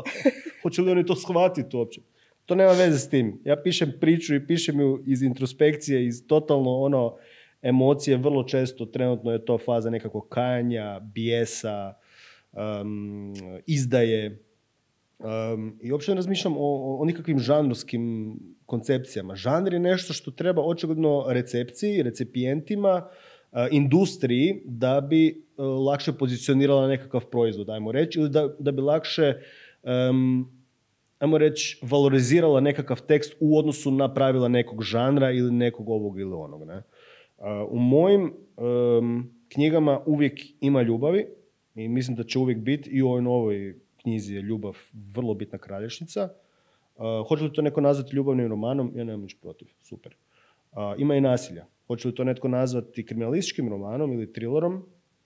[0.62, 2.00] Hoće li oni to shvatiti uopće?
[2.46, 3.40] To nema veze s tim.
[3.44, 7.16] Ja pišem priču i pišem ju iz introspekcije, iz totalno ono
[7.62, 11.94] emocije, vrlo često trenutno je to faza nekakvog kajanja, bijesa,
[12.56, 13.34] um,
[13.66, 14.44] izdaje.
[15.18, 18.36] Um, I uopće ne razmišljam o, o, o nikakvim žanrovskim
[18.66, 19.34] koncepcijama.
[19.34, 23.08] Žanr je nešto što treba očigledno recepciji, recipijentima,
[23.52, 28.82] uh, industriji da bi uh, lakše pozicionirala nekakav proizvod, ajmo reći, ili da, da bi
[28.82, 29.34] lakše
[30.10, 30.50] um,
[31.18, 36.32] ajmo reći, valorizirala nekakav tekst u odnosu na pravila nekog žanra ili nekog ovog ili
[36.32, 36.64] onog.
[36.64, 36.76] Ne?
[36.76, 41.26] Uh, u mojim um, knjigama uvijek ima ljubavi
[41.74, 45.58] i mislim da će uvijek biti i u ovoj novoj knjizi je ljubav vrlo bitna
[45.58, 46.28] kralješnica.
[46.96, 48.92] Uh, hoće li to neko nazvati ljubavnim romanom?
[48.94, 49.68] Ja nemam nič protiv.
[49.82, 50.16] Super.
[50.72, 51.66] Uh, ima i nasilja.
[51.86, 54.82] Hoće li to netko nazvati kriminalističkim romanom ili thrillerom?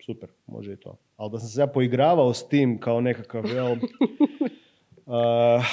[0.07, 0.97] Super, može i to.
[1.17, 5.65] Ali da sam se ja poigravao s tim kao nekakav, jel, uh,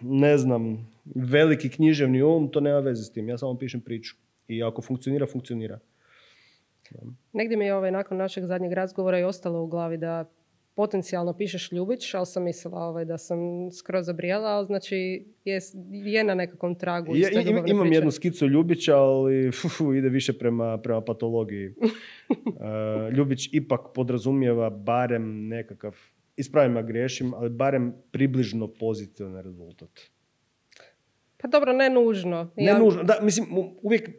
[0.00, 3.28] ne znam, veliki književni um, to nema veze s tim.
[3.28, 4.16] Ja samo pišem priču.
[4.48, 5.78] I ako funkcionira, funkcionira.
[7.32, 10.24] Negdje mi je ovaj, nakon našeg zadnjeg razgovora i ostalo u glavi da
[10.74, 13.38] potencijalno pišeš Ljubić, ali sam mislila ovaj, da sam
[13.72, 14.96] skroz zabrijala, ali znači
[15.44, 15.58] je,
[16.04, 17.16] je na nekakvom tragu.
[17.16, 17.96] Ja, im- imam priče.
[17.96, 21.74] jednu skicu Ljubića, ali fufu, ide više prema, prema patologiji.
[22.28, 22.34] Uh,
[23.16, 25.96] Ljubić ipak podrazumijeva barem nekakav,
[26.36, 29.90] ispravim ja griješim, ali barem približno pozitivan rezultat.
[31.36, 32.50] Pa dobro, ne nužno.
[32.56, 33.46] Ne Ja- nužno, da, mislim,
[33.82, 34.10] uvijek,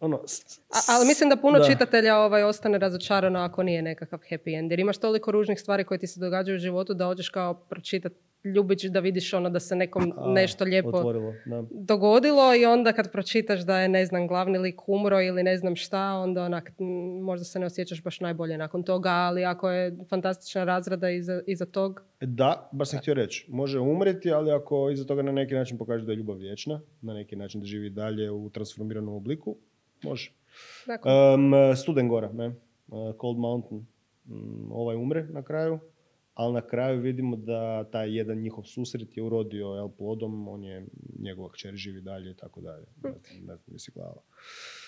[0.00, 1.64] ono, s- A- ali mislim da puno da.
[1.64, 4.70] čitatelja ovaj, ostane razočarano ako nije nekakav happy end.
[4.70, 8.14] Jer imaš toliko ružnih stvari koje ti se događaju u životu da hoćeš kao pročitati
[8.46, 11.64] Ljubić da vidiš ono da se nekom A, nešto lijepo Otvorilo, da.
[11.70, 15.76] dogodilo i onda kad pročitaš da je, ne znam, glavni lik umro ili ne znam
[15.76, 16.86] šta, onda onak, m,
[17.20, 21.66] možda se ne osjećaš baš najbolje nakon toga, ali ako je fantastična razrada iza, iza
[21.66, 23.46] tog, Da, baš sam htio reći.
[23.48, 27.14] Može umreti, ali ako iza toga na neki način pokaže da je ljubav vječna, na
[27.14, 29.56] neki način da živi dalje u transformiranom obliku,
[30.02, 30.32] može.
[30.86, 32.46] dakle, Um, Studen Gora, ne?
[32.46, 32.54] Uh,
[33.20, 33.86] Cold Mountain.
[34.26, 35.78] Mm, ovaj umre na kraju,
[36.34, 40.86] ali na kraju vidimo da taj jedan njihov susret je urodio jel, plodom, on je,
[41.18, 42.86] njegova kćer živi dalje i tako dalje.
[43.02, 44.22] Ne znam, ne znam, nisi gledala.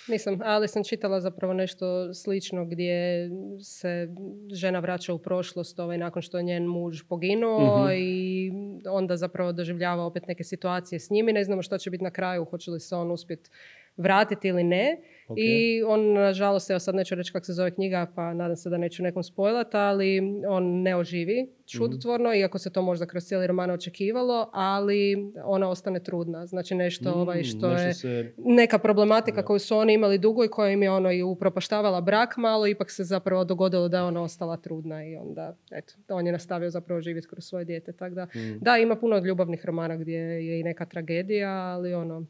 [0.09, 3.29] nisam, ali sam čitala zapravo nešto slično gdje
[3.62, 4.09] se
[4.53, 7.92] žena vraća u prošlost ovaj, nakon što je njen muž poginuo Mhm.
[7.97, 8.53] i
[8.88, 12.11] onda zapravo doživljava opet neke situacije s njim i ne znamo što će biti na
[12.11, 13.51] kraju, hoće li se on uspjeti
[13.99, 14.97] vratiti ili ne.
[15.29, 15.39] Ok.
[15.39, 18.77] I on, nažalost, evo sad neću reći kako se zove knjiga, pa nadam se da
[18.79, 23.71] neću nekom spojlat, ali on ne oživi čudotvorno, iako se to možda kroz cijeli roman
[23.71, 26.47] očekivalo, ali ona ostane trudna.
[26.47, 30.45] Znači nešto ovaj Mm, što nešto je se- neka problematika koju su oni imali dugo
[30.45, 34.03] i koja im je ono i upropaštavala brak malo, ipak se zapravo dogodilo da je
[34.03, 37.93] ona ostala trudna i onda, eto, on je nastavio zapravo živjeti kroz svoje dijete.
[37.93, 38.59] Tako da, Mm.
[38.61, 42.25] da, ima puno ljubavnih romana gdje je i neka tragedija, ali ono,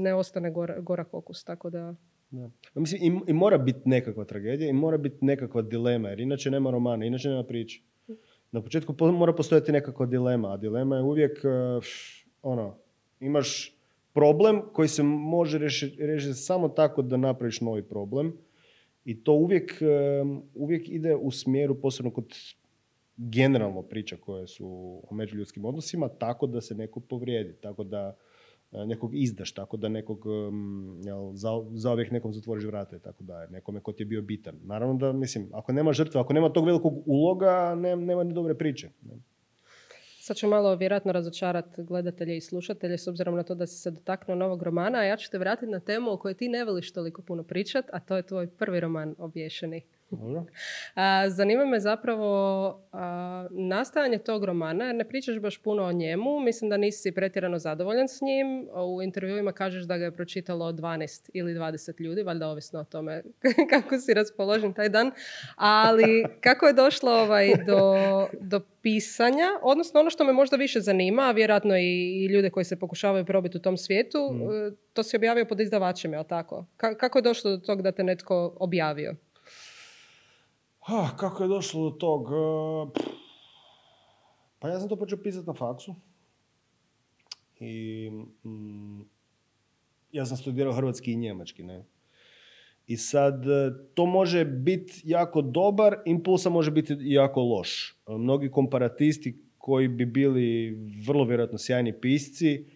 [0.00, 1.94] ne ostane gora, gorak okus, tako da...
[2.30, 6.50] Ja Mislim, i, i mora biti nekakva tragedija i mora biti nekakva dilema, jer inače
[6.50, 7.80] nema romana, inače nema priče.
[8.52, 11.48] Na početku po- mora postojati nekakva dilema, a dilema je uvijek, eh,
[12.42, 12.76] ono,
[13.20, 13.78] imaš
[14.12, 18.32] problem koji se može riješiti samo tako da napraviš novi problem
[19.04, 22.34] i to uvijek, eh, uvijek ide u smjeru, posebno kod
[23.16, 24.66] generalno priča koje su
[25.10, 28.16] o međuljudskim odnosima, tako da se neko povrijedi, tako da
[28.86, 30.24] nekog izdaš, tako da nekog
[31.04, 34.54] jel, za, zauvijek nekom zatvoriš vrata i tako da, nekome ko ti je bio bitan.
[34.64, 38.54] Naravno da, mislim, ako nema žrtve, ako nema tog velikog uloga, ne, nema ni dobre
[38.54, 38.90] priče.
[40.20, 43.90] Sad ću malo vjerojatno razočarati gledatelje i slušatelje s obzirom na to da si se
[43.90, 46.92] dotaknuo novog romana, a ja ću te vratiti na temu o kojoj ti ne voliš
[46.92, 49.82] toliko puno pričat, a to je tvoj prvi roman Obješeni.
[51.28, 52.80] Zanima me zapravo
[53.50, 56.40] nastajanje tog romana, jer ne pričaš baš puno o njemu.
[56.40, 58.68] Mislim da nisi pretjerano zadovoljan s njim.
[58.94, 63.22] U intervjuima kažeš da ga je pročitalo 12 ili 20 ljudi, valjda ovisno o tome
[63.70, 65.10] kako si raspoložen taj dan.
[65.56, 67.94] Ali kako je došlo ovaj do,
[68.40, 72.78] do pisanja, odnosno ono što me možda više zanima, a vjerojatno i, ljude koji se
[72.78, 74.42] pokušavaju probiti u tom svijetu, mm.
[74.42, 76.66] e, to si objavio pod izdavačem, je tako?
[76.76, 79.14] kako je došlo do tog da te netko objavio?
[80.86, 82.28] Ah, kako je došlo do tog?
[82.28, 83.00] E,
[84.58, 85.94] pa ja sam to počeo pisati na faksu.
[87.60, 88.10] I
[88.44, 89.00] mm,
[90.12, 91.84] ja sam studirao hrvatski i njemački, ne?
[92.86, 97.90] I sad, e, to može biti jako dobar, impulsa može biti jako loš.
[97.90, 102.66] E, mnogi komparatisti koji bi bili vrlo vjerojatno sjajni pisci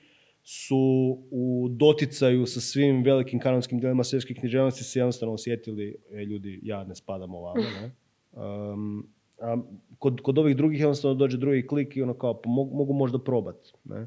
[0.51, 6.61] su u doticaju sa svim velikim kanonskim dijelima svjetske književnosti se jednostavno osjetili, e, ljudi,
[6.63, 7.91] ja ne spadam ovamo, ne?
[9.41, 9.57] a
[9.99, 13.19] kod, kod ovih drugih jednostavno dođe drugi klik i ono kao, pa mogu, mogu možda
[13.19, 14.07] probat, ne?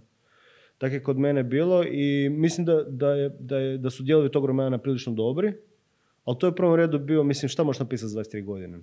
[0.78, 4.32] Tako je kod mene bilo i mislim da, da, je, da, je, da su dijelovi
[4.32, 5.54] tog romana prilično dobri,
[6.26, 8.80] ali to je u prvom redu bio, mislim, šta možeš napisati za 23 godine?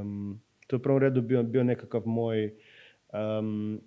[0.00, 2.54] Um, to je u prvom redu bio, bio nekakav moj,
[3.12, 3.80] um,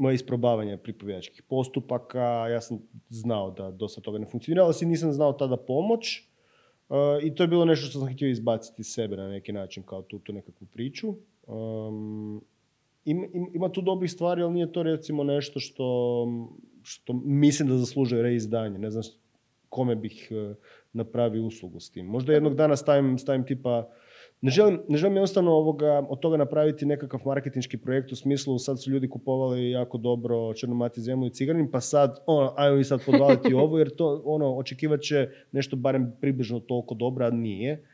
[0.00, 2.48] moje isprobavanje pripovjedačkih postupaka.
[2.48, 6.22] Ja sam znao da dosta toga ne funkcionira, ali si nisam znao tada pomoć.
[6.88, 9.82] Uh, I to je bilo nešto što sam htio izbaciti iz sebe na neki način,
[9.82, 11.14] kao tu, tu nekakvu priču.
[11.46, 12.44] Um,
[13.04, 16.26] ima, ima tu dobrih stvari, ali nije to recimo nešto što,
[16.82, 18.78] što mislim da zaslužuje reizdanje.
[18.78, 19.04] Ne znam
[19.68, 20.56] kome bih uh,
[20.92, 22.06] napravio uslugu s tim.
[22.06, 23.88] Možda jednog dana stavim, stavim tipa
[24.40, 28.82] ne želim, ne želim jednostavno ovoga, od toga napraviti nekakav marketinški projekt u smislu sad
[28.82, 33.00] su ljudi kupovali jako dobro Černomati zemlju i cigarin, pa sad ono, ajmo vi sad
[33.06, 37.84] podvaliti ovo jer to ono, očekivat će nešto barem približno toliko dobro, a nije.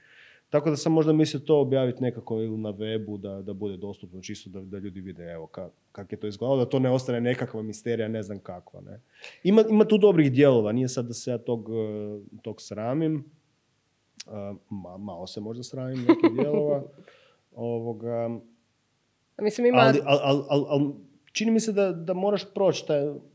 [0.50, 4.20] Tako da sam možda mislio to objaviti nekako ili na webu da, da bude dostupno
[4.20, 7.20] čisto da, da ljudi vide evo kak, kak je to izgledalo, da to ne ostane
[7.20, 8.80] nekakva misterija, ne znam kakva.
[8.80, 9.00] Ne.
[9.42, 11.68] Ima, ima tu dobrih dijelova, nije sad da se ja tog,
[12.42, 13.24] tog sramim,
[14.70, 16.82] ma, malo se možda sramim nekih dijelova.
[17.52, 18.40] Ovoga,
[19.42, 19.78] Mislim, ima...
[19.78, 20.92] ali, ali, ali, ali,
[21.32, 22.84] čini mi se da, da moraš proći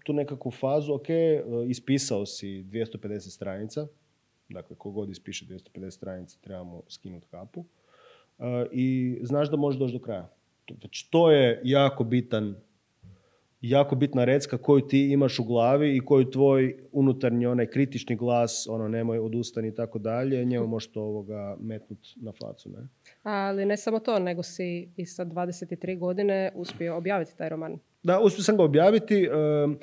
[0.05, 3.87] tu nekakvu fazu, ok, e, ispisao si 250 stranica,
[4.49, 9.99] dakle, kogod ispiše 250 stranica, trebamo skinuti kapu, uh, i znaš da možeš doći do
[9.99, 10.29] kraja.
[10.79, 12.55] Znači, to je jako bitan
[13.61, 18.67] jako bitna recka koju ti imaš u glavi i koju tvoj unutarnji onaj kritični glas,
[18.69, 22.69] ono nemoj odustani i tako dalje, njemu možeš to ovoga metnut na facu.
[22.69, 22.87] Ne?
[23.23, 27.79] Ali ne samo to, nego si i sa 23 godine uspio objaviti taj roman.
[28.03, 29.77] Da, uspio sam ga objaviti um,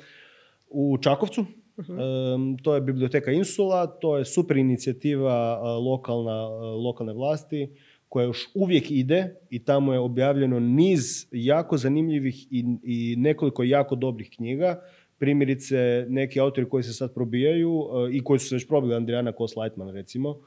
[0.69, 1.45] u Čakovcu.
[1.79, 7.69] Um, to je biblioteka Insula, to je super inicijativa uh, lokalna, uh, lokalne vlasti
[8.09, 13.95] koja još uvijek ide i tamo je objavljeno niz jako zanimljivih i, i nekoliko jako
[13.95, 14.81] dobrih knjiga.
[15.17, 19.31] Primjerice, neki autori koji se sad probijaju e, i koji su se već probili, Andrijana
[19.31, 20.39] Kos-Lightman recimo,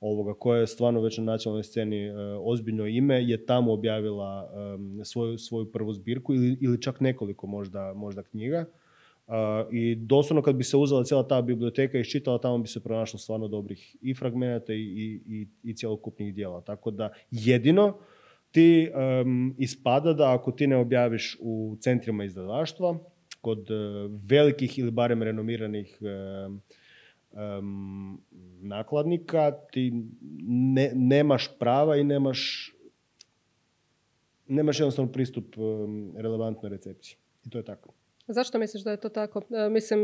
[0.00, 4.50] ovoga, koja je stvarno već na nacionalnoj sceni e, ozbiljno ime, je tamo objavila
[5.04, 8.66] svoju, svoju prvu zbirku ili, ili čak nekoliko možda, možda knjiga.
[9.70, 13.18] I doslovno kad bi se uzela cijela ta biblioteka i iščitala, tamo bi se pronašlo
[13.18, 16.60] stvarno dobrih i fragmenata i, i, i cjelokupnih dijela.
[16.60, 17.98] Tako da jedino
[18.50, 18.90] ti
[19.58, 22.98] ispada da ako ti ne objaviš u centrima izdavaštva,
[23.40, 25.98] kod uh, velikih ili barem renomiranih
[28.60, 29.92] nakladnika, ti
[30.48, 32.72] ne, nemaš prava i nemaš
[34.50, 35.54] nemaš jednostavno pristup
[36.16, 37.16] relevantnoj recepciji.
[37.46, 37.94] I to je tako.
[38.26, 39.42] Zašto misliš da je to tako?
[39.50, 40.00] E, mislim,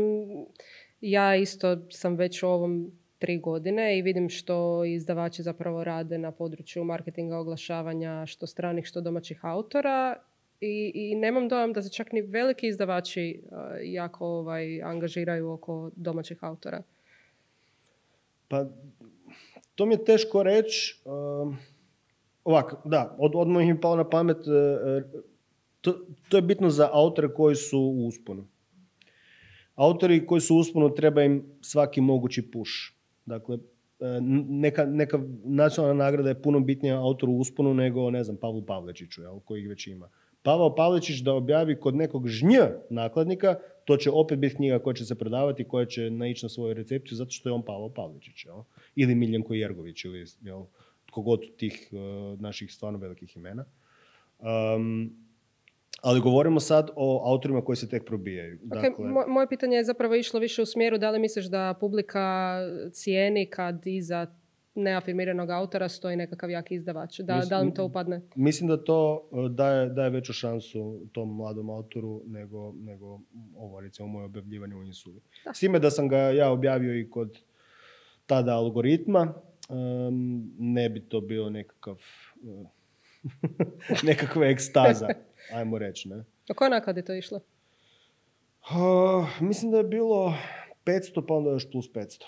[1.01, 6.31] ja isto sam već u ovom tri godine i vidim što izdavači zapravo rade na
[6.31, 10.15] području marketinga, oglašavanja, što stranih, što domaćih autora
[10.61, 13.37] i, i nemam dojam da se čak ni veliki izdavači e,
[13.83, 16.83] jako ovaj, angažiraju oko domaćih autora.
[18.47, 18.65] Pa,
[19.75, 21.01] to mi je teško reći.
[21.05, 21.55] Uh,
[22.43, 25.23] ovako, da, od, odmah mi je palo na pamet uh,
[25.87, 28.47] to, to je bitno za autore koji su u usponu.
[29.75, 32.71] Autori koji su u usponu treba im svaki mogući push.
[33.25, 33.57] Dakle,
[33.99, 34.19] e,
[34.49, 39.21] neka, neka nacionalna nagrada je puno bitnija autoru u usponu nego, ne znam, Pavlu Pavlečiću,
[39.21, 40.09] jel, kojih već ima.
[40.43, 42.57] Pavao Pavlečić da objavi kod nekog žnj
[42.89, 46.73] nakladnika, to će opet biti knjiga koja će se prodavati, koja će naići na svoju
[46.73, 48.45] recepciju, zato što je on Pavao Pavlečić.
[48.45, 48.63] Jel?
[48.95, 50.65] Ili Miljenko Jergović, ili jel,
[51.11, 53.65] kogod tih uh, naših stvarno velikih imena.
[54.39, 55.26] Um,
[56.01, 58.55] Ali govorimo sad o autorima koji se tek probijaju.
[58.55, 61.73] Ok, Dakle, mo- moje pitanje je zapravo išlo više u smjeru da li misliš da
[61.79, 62.57] publika
[62.91, 64.27] cijeni kad iza
[64.75, 67.19] neafirmiranog autora stoji nekakav jaki izdavač?
[67.19, 68.21] Da, da li to upadne?
[68.35, 73.19] Mislim da to e, daje, daje veću šansu tom mladom autoru nego, nego
[73.57, 75.21] ovo recimo moje objavljivanje u Insuli.
[75.53, 77.37] S time da sam ga ja objavio i kod
[78.25, 79.33] tada algoritma,
[79.69, 82.01] em, ne bi to bio nekakav
[82.43, 82.65] e,
[84.07, 85.07] nekakva ekstaza,
[85.53, 86.09] ajmo reći.
[86.09, 86.23] Ne?
[86.49, 87.39] O kojoj nakladi je to išlo?
[88.61, 90.33] Uh, mislim da je bilo
[90.85, 92.23] 500 pa onda još plus 500.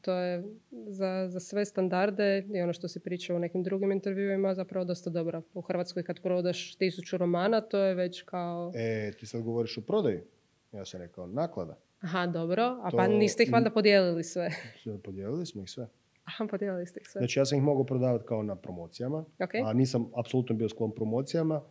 [0.00, 0.44] To je
[0.86, 5.10] za, za sve standarde i ono što si pričao u nekim drugim intervjuima zapravo dosta
[5.10, 5.42] dobro.
[5.54, 8.72] U Hrvatskoj kad prodaš tisuću romana, to je već kao...
[8.74, 10.20] E, ti sad govoriš o prodaji?
[10.72, 11.76] Ja sam rekao naklada.
[12.00, 12.62] Aha, dobro.
[12.82, 14.50] A To- pa niste ih valjda podijelili sve?
[15.04, 15.88] Podijelili smo ih sve.
[16.24, 17.18] Aha, podijelili ste ih sve.
[17.18, 19.54] Znači ja sam ih mogao prodavati kao na promocijama, Ok.
[19.64, 21.62] a nisam apsolutno bio sklon promocijama.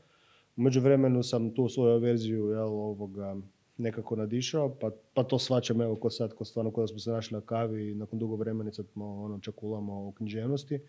[0.56, 3.36] U međuvremenu sam tu svoju verziju jel, ovoga,
[3.78, 7.12] nekako nadišao, pa, pa to svačam evo ko sad, ko stvarno ko da smo se
[7.12, 10.80] našli na kavi i nakon dugo vremena sad smo ono, čakulamo o književnosti.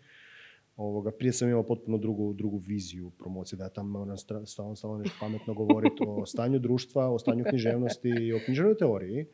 [0.77, 4.97] Ovoga, prije sam imao potpuno drugu, drugu viziju promocije, da ja tamo ono, stalno, stalno
[4.97, 9.25] nešto pametno govoriti o stanju društva, o stanju književnosti i o književnoj teoriji.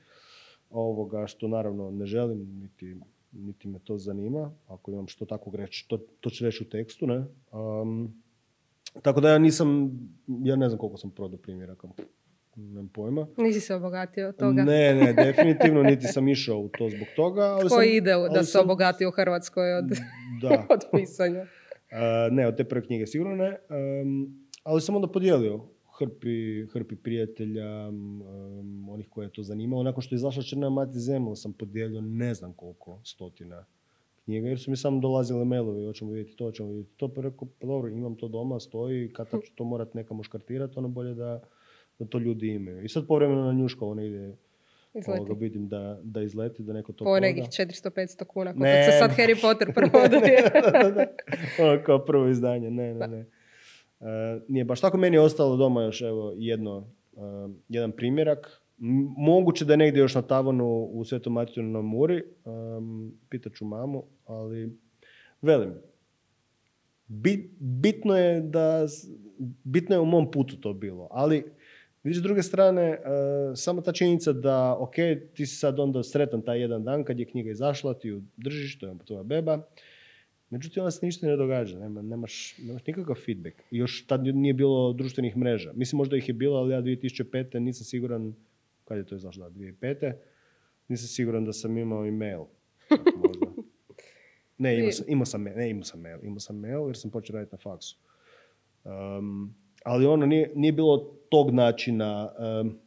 [0.69, 2.95] Ovoga, što naravno ne želim, niti,
[3.31, 4.51] niti me to zanima.
[4.67, 7.25] Ako imam što takvog reći, to, to ću reći u tekstu, ne?
[7.51, 8.21] Um,
[8.93, 9.91] tako da ja nisam,
[10.39, 11.87] ja ne znam koliko sam prodao primjeraka.
[12.55, 13.27] Nemam pojma.
[13.37, 14.63] Nisi se obogatio od toga.
[14.63, 17.41] Ne, ne, definitivno niti sam išao u to zbog toga.
[17.41, 19.85] Ali Ko sam, ide u- da ali se sam- obogati u Hrvatskoj od,
[20.41, 20.65] Da.
[20.69, 21.41] od pisanja?
[21.41, 21.47] Uh,
[22.31, 23.57] ne, od te prve knjige sigurno ne.
[24.01, 25.65] Um, ali sam onda podijelio
[25.99, 26.29] hrpi,
[26.67, 29.83] hrpi prijatelja, um, onih koje je to zanimalo.
[29.83, 33.65] Nakon što je izašla Črna mati zemlja sam podijelio ne znam koliko stotina
[34.31, 37.47] knjiga, jer su mi samo dolazile mailovi, hoćemo vidjeti to, hoćemo vidjeti to, pa rekao,
[37.59, 41.13] pa dobro, imam to doma, stoji, kad tad ću to morat nekam škartirati, ono bolje
[41.13, 41.41] da,
[41.99, 42.83] da to ljudi imaju.
[42.83, 44.35] I sad povremeno na njuška ono ide,
[45.07, 48.91] ovoga, vidim da, da izleti, da neko to Po nekih 400-500 kuna, koliko Ne, se
[48.99, 49.11] sad.
[49.17, 50.41] Harry Potter prodaje.
[50.71, 51.05] da, da.
[51.63, 53.19] Ono kao prvo izdanje, ne, ne, ne.
[53.19, 54.97] E, nije baš tako.
[54.97, 57.19] Meni je ostalo doma još evo jedno, e,
[57.69, 58.60] jedan primjerak.
[59.17, 62.23] Moguće da je negdje još na tavanu u Svetom Matiju na Muri.
[62.45, 64.77] Um, pitat ću mamu, ali
[65.41, 65.73] velim.
[67.07, 68.85] Bit, bitno je da,
[69.63, 71.43] bitno je u mom putu to bilo, ali
[72.03, 72.99] vidiš s druge strane, e,
[73.55, 74.95] samo ta činjenica da, ok,
[75.33, 78.79] ti si sad onda sretan taj jedan dan kad je knjiga izašla, ti ju držiš,
[78.79, 79.67] to je tvoja beba,
[80.49, 83.55] međutim onda se ništa ne događa, nema, nemaš, nemaš nikakav feedback.
[83.71, 85.71] Još tad nije bilo društvenih mreža.
[85.75, 87.59] Mislim možda ih je bilo, ali ja 2005.
[87.59, 88.33] nisam siguran,
[88.91, 90.13] kad je to izašlo, da, 2005.
[90.87, 92.43] Nisam siguran da sam imao i mail.
[93.17, 93.45] Možda.
[94.57, 97.11] Ne, imao sam, imao sam, mail, ne, imao sam mail, imao sam mail jer sam
[97.11, 97.97] počeo raditi na faksu.
[98.83, 100.97] Um, ali ono nije, nije bilo
[101.29, 102.31] tog načina.
[102.61, 102.77] um,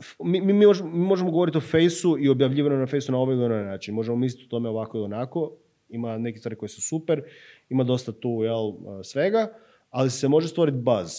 [0.00, 3.18] f- mi, mi, mi možemo, mi možemo govoriti o fejsu i objavljivanju na fejsu na
[3.18, 3.94] ovaj ili onaj način.
[3.94, 5.56] Možemo misliti o tome ovako ili onako.
[5.88, 7.22] Ima neke stvari koje su super,
[7.68, 9.48] ima dosta tu jel, uh, svega,
[9.90, 11.12] ali se može stvoriti buzz.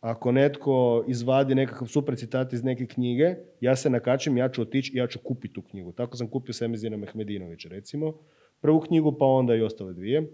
[0.00, 4.92] Ako netko izvadi nekakav super citat iz neke knjige, ja se nakačem, ja ću otići
[4.94, 5.92] i ja ću kupiti tu knjigu.
[5.92, 8.12] Tako sam kupio Semezina Mehmedinovića, recimo.
[8.60, 10.32] Prvu knjigu, pa onda i ostale dvije.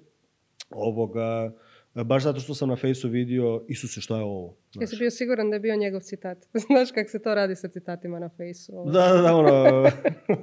[0.71, 1.53] Ovoga,
[1.95, 4.57] baš zato što sam na fejsu vidio, Isuse, šta je ovo?
[4.73, 4.83] Znaš.
[4.83, 6.39] Jesi bio siguran da je bio njegov citat?
[6.67, 8.73] Znaš kako se to radi sa citatima na fejsu?
[8.77, 8.91] Ovo.
[8.91, 9.91] Da, da, da, ono,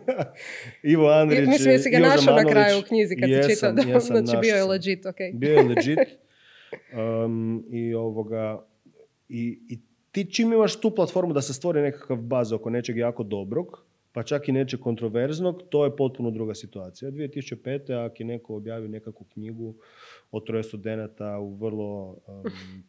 [0.93, 3.49] Ivo Andrić, Mislim, jesi ga našao na kraju u knjizi kad si čitao.
[3.49, 4.69] Jesam, Da, jesam, znači bio je sam.
[4.69, 5.17] legit, ok.
[5.33, 5.99] Bio je legit.
[7.25, 8.65] Um, I ovoga,
[9.31, 9.79] i, i
[10.11, 14.23] ti čim imaš tu platformu da se stvori nekakav baz oko nečeg jako dobrog, pa
[14.23, 17.11] čak i nečeg kontroverznog, to je potpuno druga situacija.
[17.11, 18.05] 2005.
[18.05, 19.75] ako je neko objavio nekakvu knjigu
[20.31, 22.43] o troje studenata u vrlo um,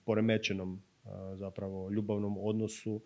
[0.05, 3.01] poremećenom uh, zapravo ljubavnom odnosu,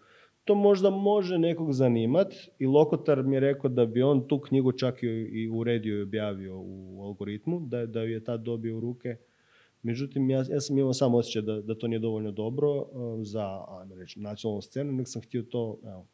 [0.45, 4.73] to možda može nekog zanimat i Lokotar mi je rekao da bi on tu knjigu
[4.73, 8.81] čak i, i uredio i objavio u algoritmu, da, da ju je tad dobio u
[8.81, 9.17] ruke.
[9.87, 13.65] Međutim, ja, ja sam imao sam osjećaj da, da to nije dovoljno dobro uh, za,
[13.81, 16.07] ajmo reći, nacionalnu scenu, nego sam htio to, evo,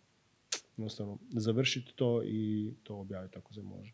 [0.76, 3.92] jednostavno, završiti to i to objaviti ako se može.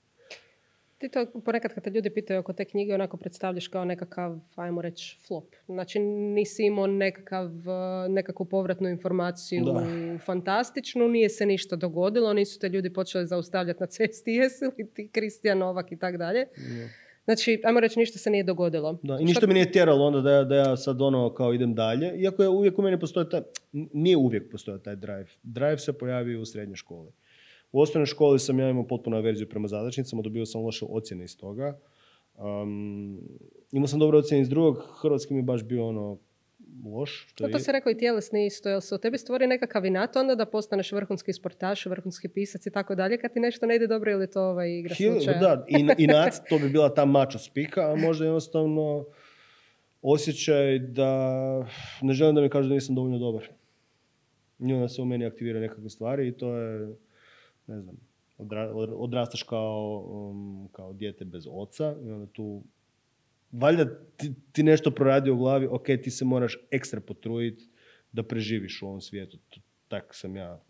[0.98, 4.82] Ti to ponekad kad te ljudi pitaju oko te knjige onako predstavljaš kao nekakav, ajmo
[4.82, 5.54] reći, flop.
[5.66, 9.86] Znači nisi imao nekakav, eh, nekakvu povratnu informaciju Da.
[10.18, 15.08] fantastičnu, nije se ništa dogodilo, nisu te ljudi počeli zaustavljati na cesti, jesi li ti
[15.12, 16.46] Kristijan Novak i tak dalje.
[17.28, 18.98] Znači, ajmo reći, ništa se nije dogodilo.
[19.02, 21.54] Da, i Što- ništa mi nije tjeralo onda da ja, da ja sad ono kao
[21.54, 23.40] idem dalje, iako je uvijek u meni postoji taj,
[23.72, 25.26] nije uvijek postojao taj drive.
[25.42, 27.12] Drive se pojavio u srednjoj školi.
[27.72, 31.36] U osnovnoj školi sam ja imao potpuno averziju prema zadačnicama, dobio sam loše ocjene iz
[31.36, 31.78] toga.
[32.34, 33.20] Um,
[33.72, 36.18] imao sam dobre ocjene iz drugog, hrvatski mi je baš bio ono
[36.86, 37.26] loš.
[37.26, 39.84] Što To, je- to se rekao i tjelesni isto, jel se u tebi stvori nekakav
[39.84, 43.76] inat onda da postaneš vrhunski sportaš, vrhunski pisac i tako dalje, kad ti nešto ne
[43.76, 45.40] ide dobro ili to ovaj igra Hil-?
[45.40, 49.04] Da, in, inat, to bi bila ta mačo spika, a možda jednostavno
[50.02, 51.28] osjećaj da
[52.02, 53.48] ne želim da mi kažu da nisam dovoljno dobar.
[54.60, 56.96] I onda se u meni aktivira nekakve stvari i to je,
[57.66, 57.96] ne znam,
[58.38, 62.62] odra- od- odrastaš kao, um, kao dijete bez oca i onda tu
[63.52, 67.68] valjda ti, ti nešto proradi u glavi, ok, ti se moraš ekstra potruditi
[68.12, 69.38] da preživiš u ovom svijetu.
[69.88, 70.62] Tak sam ja.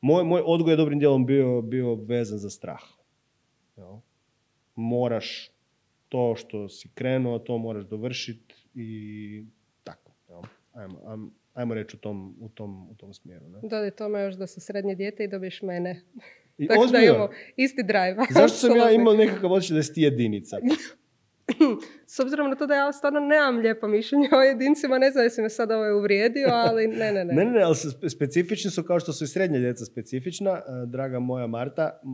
[0.00, 2.80] Moj, moj odgoj je dobrim dijelom bio, bio vezan za strah.
[3.76, 3.96] Jel?
[4.74, 5.50] Moraš
[6.08, 9.44] to što si krenuo, to moraš dovršiti i
[9.84, 10.12] tako.
[10.28, 10.42] Jel?
[10.72, 13.48] Ajmo, ajmo, ajmo reći u tom, u tom, u tom smjeru.
[13.48, 13.58] Ne?
[13.62, 16.00] Dodaj tome još da si srednje dijete i dobiješ mene.
[16.58, 18.16] I Tako da imamo isti drive.
[18.30, 20.58] zašto sam ja imao nekakav osjećaj da si ti jedinica?
[22.06, 25.42] S obzirom na to da ja stvarno nemam lijepo mišljenje o jedincima, ne znam jesi
[25.42, 27.34] me sad ovaj uvrijedio, ali ne, ne, ne.
[27.34, 27.74] Ne, ne, ali
[28.10, 30.50] specifični su kao što su i srednje djeca specifična.
[30.50, 32.06] E, Draga moja Marta e,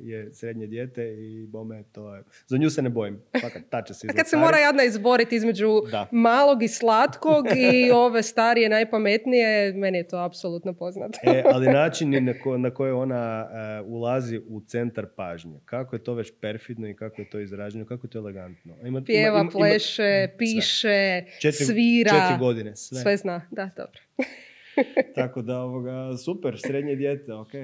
[0.00, 2.22] je srednje dijete i bome to je...
[2.46, 3.22] Za nju se ne bojim.
[3.40, 6.06] Fakat, ta će se kad se mora jadna izboriti između Da.
[6.12, 11.18] malog i slatkog i ove starije, najpametnije, meni je to apsolutno poznato.
[11.22, 15.60] E, ali načini na, ko, na koje ona e, ulazi u centar pažnje.
[15.64, 18.53] Kako je to već perfidno i kako je to izraženo, kako je to elegantno.
[18.64, 22.10] Ima, ima- Pjeva, ima- ima- pleše, piše, Četiri- svira.
[22.10, 22.98] Četiri godine, sve.
[22.98, 24.00] Sve zna, da, dobro.
[25.14, 27.50] Tako da, ovoga, super, srednje dijete, ok.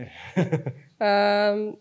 [1.01, 1.77] Um,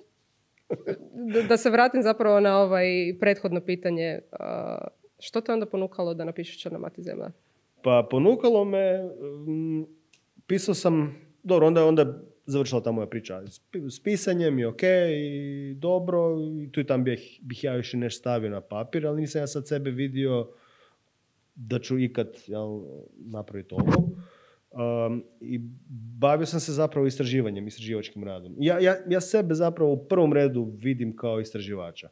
[1.26, 2.86] da, da se vratim zapravo na ovaj
[3.20, 4.20] prethodno pitanje.
[4.32, 4.88] uh,
[5.20, 7.32] što te onda ponukalo da napišeš Črna mati zemlja?
[7.84, 9.04] Pa ponukalo me,
[9.48, 9.84] mm,
[10.48, 14.84] pisao sam, dobro, onda onda završila ta moja priča s, pi- s pisanjem i ok,
[15.14, 19.22] i dobro, i tu i tam bih, bih ja još nešto stavio na papir, ali
[19.22, 20.50] nisam ja sad sebe vidio
[21.56, 22.82] da ću ikad jel,
[23.18, 24.10] napraviti ovo.
[24.72, 25.60] Um, I
[26.20, 28.56] bavio sam se zapravo istraživanjem, istraživačkim radom.
[28.60, 32.10] Ja, ja, ja sebe zapravo u prvom redu vidim kao istraživača.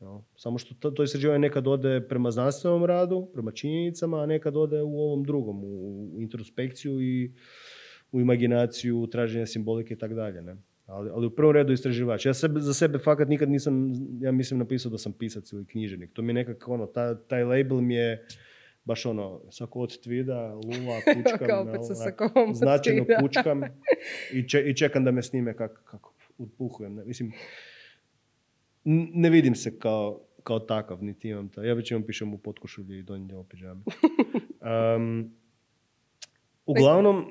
[0.00, 0.18] jel.
[0.36, 4.82] Samo što to, to istraživanje nekad ode prema znanstvenom radu, prema činjenicama, a nekad ode
[4.82, 7.32] u ovom drugom, u, u introspekciju i
[8.12, 10.42] u imaginaciju, traženje simbolike i tako dalje.
[10.42, 10.56] Ne?
[10.86, 12.26] Ali, ali u prvom redu istraživač.
[12.26, 16.12] Ja sebe, za sebe fakat nikad nisam, ja mislim, napisao da sam pisac ili književnik.
[16.12, 18.26] To mi je nekako ono, ta, taj label mi je
[18.84, 23.62] baš ono, sako od tvida, lula, pučkam, Kao opet sakom od značajno pučkam
[24.36, 26.94] i, če- i čekam da me snime kako kako upuhujem.
[26.94, 27.04] Ne?
[27.04, 27.32] Mislim,
[29.14, 31.64] ne vidim se kao, kao takav, niti imam to.
[31.64, 33.80] Ja već imam pišem u potkošulji i donji djelo pidžame.
[34.96, 35.34] Um,
[36.68, 37.24] uglavnom, uh,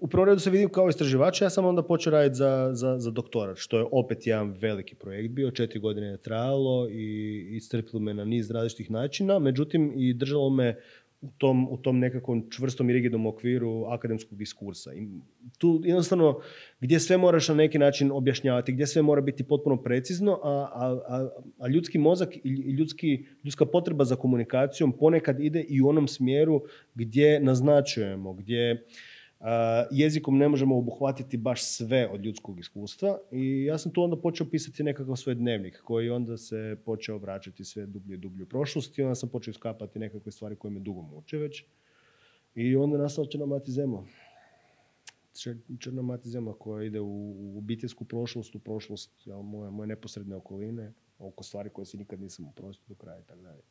[0.00, 3.10] u prvom redu se vidim kao istraživač, ja sam onda počeo raditi za, za, za
[3.10, 8.14] doktorat, što je opet jedan veliki projekt bio, četiri godine je trajalo i iscrpilo me
[8.14, 10.80] na niz različitih načina, međutim i držalo me
[11.22, 14.94] u tom, u tom nekakvom čvrstom i rigidnom okviru akademskog diskursa.
[14.94, 15.08] I
[15.58, 16.40] tu jednostavno
[16.80, 21.00] gdje sve moraš na neki način objašnjavati, gdje sve mora biti potpuno precizno, a, a,
[21.08, 26.08] a, a ljudski mozak i ljudski, ljudska potreba za komunikacijom ponekad ide i u onom
[26.08, 26.62] smjeru
[26.94, 28.86] gdje naznačujemo, gdje
[29.90, 34.46] jezikom ne možemo obuhvatiti baš sve od ljudskog iskustva i ja sam tu onda počeo
[34.50, 38.98] pisati nekakav svoj dnevnik koji onda se počeo vraćati sve dublje i dublje u prošlost
[38.98, 41.64] i onda sam počeo iskapati nekakve stvari koje me dugo muče već
[42.54, 43.98] i onda je nastala Črna mati zemlja.
[45.78, 50.92] Črna mati zemlja koja ide u, obiteljsku prošlost, u prošlost jel, moje, moje neposredne okoline,
[51.18, 53.62] oko stvari koje si nikad nisam oprostio do kraja i tako dalje.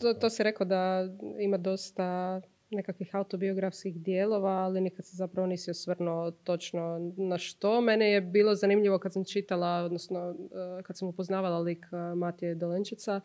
[0.00, 1.08] To, to si rekao da
[1.40, 2.40] ima dosta
[2.70, 7.80] nekakvih autobiografskih dijelova, ali nikad se zapravo nisi osvrnuo točno na što.
[7.80, 12.54] Mene je bilo zanimljivo kad sam čitala, odnosno eh, kad sam upoznavala lik eh, Matije
[12.54, 13.20] Dolenčica,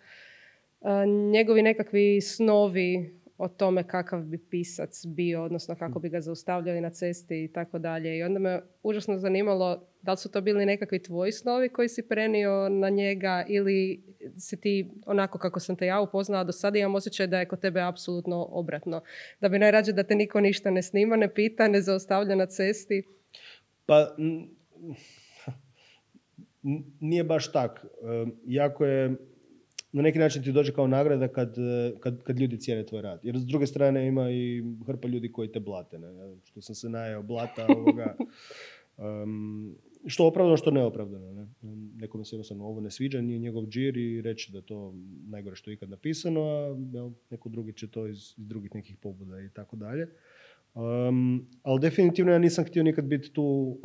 [0.81, 6.81] eh, njegovi nekakvi snovi o tome kakav bi pisac bio, odnosno kako bi ga zaustavljali
[6.81, 8.17] na cesti i tako dalje.
[8.17, 12.07] I onda me užasno zanimalo da li su to bili nekakvi tvoji snovi koji si
[12.07, 14.03] prenio na njega ili
[14.37, 17.59] si ti onako kako sam te ja upoznala do sada imam osjećaj da je kod
[17.59, 19.01] tebe apsolutno obratno.
[19.41, 23.03] Da bi najrađe da te niko ništa ne snima, ne pita, ne zaustavlja na cesti.
[23.85, 24.49] Pa, n-
[26.99, 27.85] nije baš tak.
[28.45, 29.15] Jako je,
[29.95, 33.19] na neki način ti dođe kao nagrada kad, e, kad, kad ljudi cijene tvoj rad.
[33.23, 35.99] Jer s druge strane ima i hrpa ljudi koji te blate.
[35.99, 36.07] Ne?
[36.43, 38.15] Što sam se najeo blata ovoga.
[38.97, 39.75] em,
[40.05, 41.31] što opravdano, što neopravdano.
[41.33, 41.47] Ne?
[41.95, 44.93] Nekome se jednostavno ovo ne sviđa, nije njegov džir i reći da je to
[45.27, 48.97] najgore što je ikad napisano, a jel, neko drugi će to iz, iz drugih nekih
[48.97, 50.07] pobuda i tako dalje.
[50.73, 53.77] Um, ali definitivno ja nisam htio nikad biti tu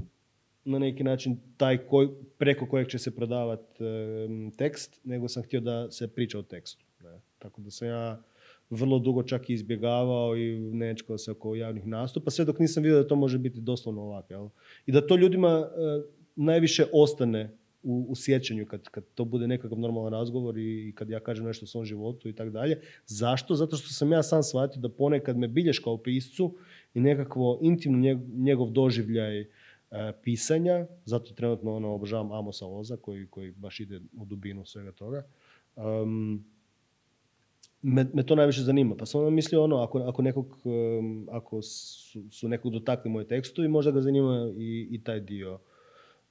[0.64, 2.08] na neki način taj koj,
[2.38, 3.84] preko kojeg će se prodavati
[4.56, 6.84] tekst, nego sam htio da se priča o tekstu.
[7.02, 7.20] Ne?
[7.38, 8.22] Tako da sam ja
[8.70, 13.02] vrlo dugo čak i izbjegavao i nečkao se oko javnih nastupa, sve dok nisam vidio
[13.02, 14.32] da to može biti doslovno ovako.
[14.32, 14.48] Jel?
[14.86, 16.02] I da to ljudima e,
[16.36, 21.10] najviše ostane u, u sjećanju kad, kad to bude nekakav normalan razgovor i, i kad
[21.10, 22.80] ja kažem nešto o svom životu i tako dalje.
[23.06, 23.54] Zašto?
[23.54, 26.54] Zato što sam ja sam shvatio da ponekad me bilješka u piscu
[26.94, 29.46] i nekakvo intimno njeg- njegov doživljaj e,
[30.22, 35.26] pisanja, zato trenutno ono, obožavam Amosa Oza koji, koji baš ide u dubinu svega toga.
[35.76, 36.44] Um,
[37.82, 38.94] me, me to najviše zanima.
[38.96, 43.28] Pa sam onda mislio ono, ako, ako, nekog, um, ako su, su nekog dotakli moji
[43.28, 45.58] tekstovi, možda ga zanima i, i taj dio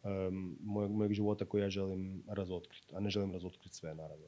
[0.04, 2.96] um, mojeg, mojeg života koji ja želim razotkriti.
[2.96, 4.26] A ne želim razotkriti sve, naravno.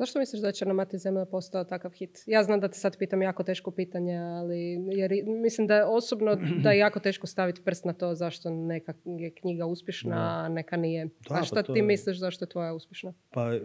[0.00, 2.18] Zašto misliš da je Črna mati zemlja postao takav hit?
[2.26, 4.58] Ja znam da te sad pitam jako teško pitanje, ali
[4.92, 5.10] jer
[5.42, 9.30] mislim da je osobno da je jako teško staviti prst na to zašto neka je
[9.30, 11.04] knjiga uspješna, a neka nije.
[11.04, 13.12] Da, a pa šta to ti je- misliš zašto je tvoja uspješna?
[13.30, 13.60] Pa e,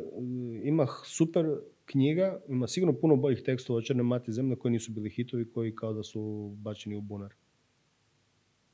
[0.64, 1.46] ima super
[1.86, 5.76] knjiga, ima sigurno puno boljih tekstova od Črne mati zemlje koji nisu bili hitovi, koji
[5.76, 7.34] kao da su bačeni u bunar.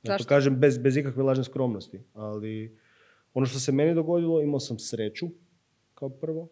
[0.03, 2.77] Ja to kažem bez, bez ikakve lažne skromnosti, ali
[3.33, 5.27] ono što se meni dogodilo, imao sam sreću
[5.93, 6.49] kao prvo.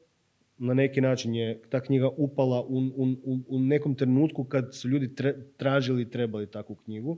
[0.60, 4.90] Na neki način je ta knjiga upala u, u, u- u nekom trenutku kad su
[4.90, 7.18] ljudi tre- tražili i trebali takvu knjigu.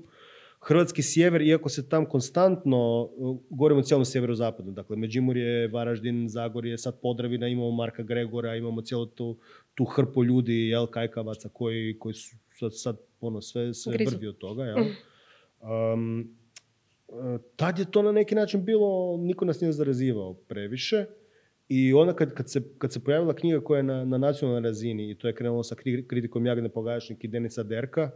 [0.59, 2.77] Hrvatski sjever, iako se tam konstantno,
[3.11, 8.81] uh, govorimo o cijelom sjeverozapadu, dakle Međimurje, Varaždin, Zagorje, sad Podravina, imamo Marka Gregora, imamo
[8.81, 9.37] cijelu tu,
[9.75, 14.37] tu hrpu ljudi, jel, kajkavaca koji, koji su sad, sad ono, sve, sve brdi od
[14.37, 14.77] toga, jel.
[15.93, 16.35] Um,
[17.09, 17.13] e,
[17.55, 21.05] tad je to na neki način bilo, niko nas nije zarazivao previše.
[21.73, 25.11] I onda kad, kad, se, kad se pojavila knjiga koja je na, na nacionalnoj razini
[25.11, 28.09] i to je krenulo sa kri- kritikom Jagne Pogačnik i Denica Derka,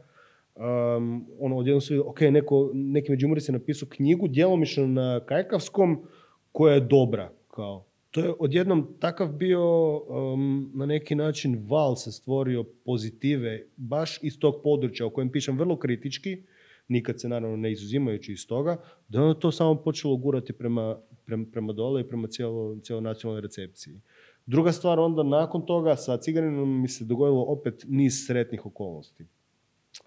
[0.55, 6.03] um, ono odjednom se vidio, ok, neko, neki Međimurac je napisao knjigu djelomično na kajkavskom
[6.51, 7.29] koja je dobra.
[7.47, 7.85] Kao.
[8.11, 14.39] To je odjednom takav bio um, na neki način val se stvorio pozitive baš iz
[14.39, 16.43] tog područja o kojem pišem vrlo kritički,
[16.87, 18.77] nikad se naravno ne izuzimajući iz toga,
[19.07, 23.01] da je ono to samo počelo gurati prema, prema, prema dole i prema cijelo, cijeloj
[23.01, 24.01] nacionalnoj recepciji.
[24.45, 29.25] Druga stvar, onda nakon toga sa Ciganinom mi se dogodilo opet niz sretnih okolnosti.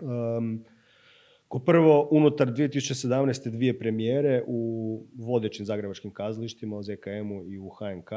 [0.02, 0.64] Um,
[1.48, 3.50] ko prvo, unutar 2017.
[3.50, 8.10] dvije premijere u vodećim zagrebačkim kazalištima, u ZKM-u i u HNK.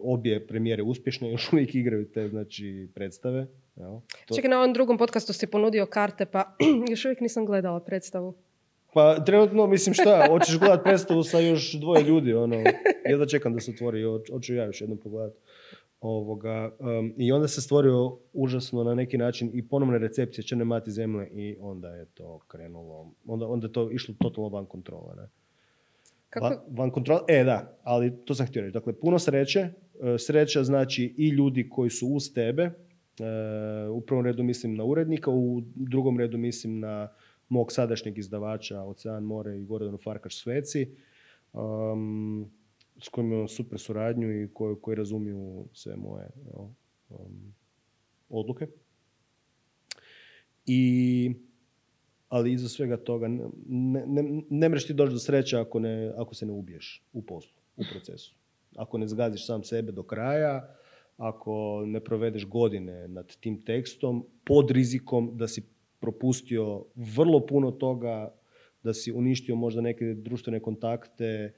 [0.00, 3.46] Obje premijere uspješne, još uvijek igraju te znači, predstave.
[3.78, 4.00] Jel?
[4.26, 6.56] To- Čekaj, na ovom drugom podcastu si ponudio karte, pa
[6.90, 8.34] još uvijek nisam gledala predstavu.
[8.94, 12.56] Pa trenutno, mislim šta, hoćeš gledat predstavu sa još dvoje ljudi, ono,
[13.10, 15.34] jedva čekam da se otvori, hoć- hoću ja još jednom pogledat.
[16.00, 20.90] Ovoga, um, I onda se stvorio užasno na neki način i ponovne recepcije Črne mati
[20.90, 25.14] zemlje i onda je to krenulo, onda, onda je to išlo totalno van kontrole.
[25.16, 25.28] Ne?
[26.30, 28.72] Kako, Van, van kontrole, e da, ali to sam htio reći.
[28.72, 29.60] Dakle, puno sreće.
[29.60, 29.70] E,
[30.18, 32.70] Sreća znači i ljudi koji su uz tebe.
[33.20, 37.08] E, U prvom redu mislim na urednika, u drugom redu mislim na
[37.48, 40.88] mog sadašnjeg izdavača Ocean, More i Gordonu Farkaš Sveci,
[41.52, 42.50] um,
[43.02, 46.66] s kojim imam super suradnju i koji, koji razumiju sve moje jel,
[47.10, 47.54] um,
[48.28, 48.66] odluke.
[50.66, 51.32] I
[52.28, 56.34] ali iza svega toga ne, ne, ne, mreš ti doći do sreće ako, ne, ako
[56.34, 58.34] se ne ubiješ u poslu, u procesu.
[58.76, 60.74] Ako ne zgaziš sam sebe do kraja,
[61.18, 65.62] ako ne provedeš godine nad tim tekstom pod rizikom da si
[66.00, 68.34] propustio vrlo puno toga,
[68.82, 71.52] da si uništio možda neke društvene kontakte e,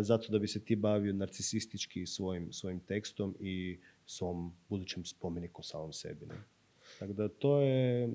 [0.00, 5.92] zato da bi se ti bavio narcisistički svojim, svojim tekstom i svom budućem spomeniku samom
[5.92, 6.26] sebi.
[6.26, 6.34] Ne?
[6.98, 8.08] Tako da to je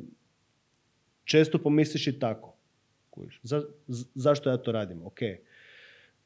[1.24, 2.54] često pomisliš i tako.
[3.44, 3.64] Za,
[4.16, 5.06] zašto ja to radim?
[5.06, 5.20] Ok.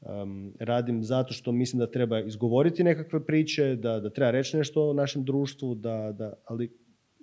[0.02, 4.90] Um, radim zato što mislim da treba izgovoriti nekakve priče, da, da treba reći nešto
[4.90, 6.72] o našem društvu, da, da, ali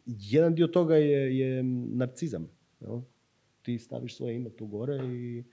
[0.07, 1.63] jedan dio toga je, je
[1.95, 2.49] narcizam.
[2.81, 3.01] jel?
[3.63, 5.45] Ti staviš svoje ime tu gore i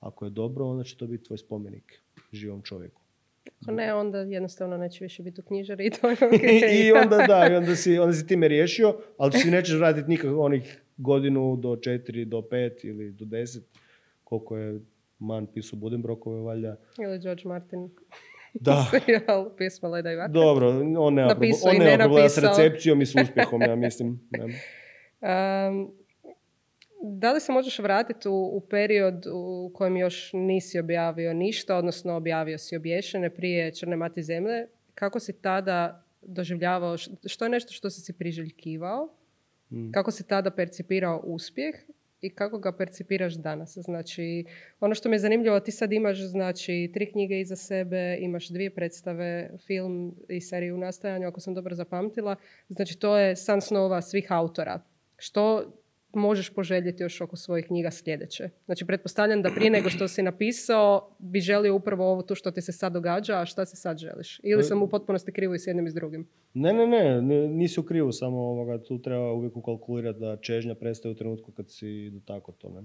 [0.00, 2.02] ako je dobro, onda će to biti tvoj spomenik
[2.32, 3.00] živom čovjeku.
[3.60, 6.86] ako ne, onda jednostavno neće više biti u knjižari i to je okej.
[6.86, 10.30] I onda da, i onda si, onda si time riješio, ali ti nećeš raditi nikak
[10.38, 13.64] onih godinu do četiri, do pet ili do deset,
[14.24, 14.80] koliko je
[15.18, 16.76] man pisao Budenbrokove valjda.
[16.98, 17.90] Ili George Martin.
[18.60, 18.86] Da,
[19.58, 20.32] pisma Leda i vatra.
[20.32, 24.20] dobro, on nema, Napisao on nema problema s recepcijom i s uspjehom, ja mislim.
[25.20, 25.92] Um,
[27.02, 32.14] da li se možeš vratiti u, u period u kojem još nisi objavio ništa, odnosno
[32.14, 34.66] objavio si obješene prije Črne mati zemlje?
[34.94, 36.96] Kako si tada doživljavao,
[37.26, 39.08] što je nešto što si si priželjkivao?
[39.70, 39.90] Mm.
[39.90, 41.74] Kako si tada percipirao uspjeh
[42.20, 43.78] i kako ga percipiraš danas?
[43.78, 44.44] Znači,
[44.80, 48.74] ono što mi je zanimljivo, ti sad imaš znači, tri knjige iza sebe, imaš dvije
[48.74, 52.36] predstave, film i seriju u nastajanju, ako sam dobro zapamtila.
[52.68, 54.80] Znači, to je san snova svih autora.
[55.16, 55.72] Što
[56.16, 58.50] možeš poželjeti još oko svojih knjiga sljedeće?
[58.64, 62.62] Znači, pretpostavljam da prije nego što si napisao bi želio upravo ovo tu što ti
[62.62, 64.40] se sad događa, a šta se sad želiš?
[64.42, 66.28] Ili sam u potpunosti krivo i s jednim i s drugim?
[66.54, 71.12] Ne, ne, ne, nisi u krivu, samo ovoga, tu treba uvijek ukalkulirati da čežnja prestaje
[71.12, 72.82] u trenutku kad si do tako to, ne?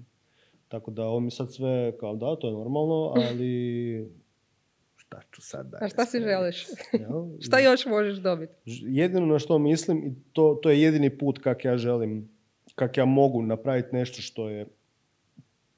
[0.68, 4.12] Tako da ovo mi sad sve kao da, to je normalno, ali
[5.02, 5.78] šta ću sad da...
[5.82, 6.68] A šta si želiš?
[7.46, 8.54] šta još možeš dobiti?
[8.66, 12.31] Jedino na što mislim, i to, to je jedini put kak ja želim
[12.76, 14.68] kak ja mogu napraviti nešto što je...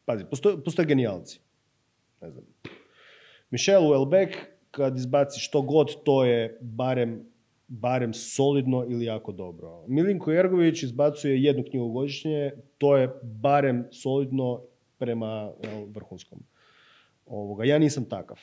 [0.05, 1.39] Pazi, postoje, postoje genijalci.
[2.21, 2.43] Ne znam.
[3.49, 4.35] Michel Houellebecq,
[4.71, 7.25] kad izbaci što god, to je barem,
[7.67, 9.83] barem solidno ili jako dobro.
[9.87, 14.61] Milinko Jergović izbacuje jednu knjigu godišnje, to je barem solidno
[14.97, 16.39] prema jel, vrhunskom.
[17.25, 17.63] Ovoga.
[17.63, 18.39] Ja nisam takav.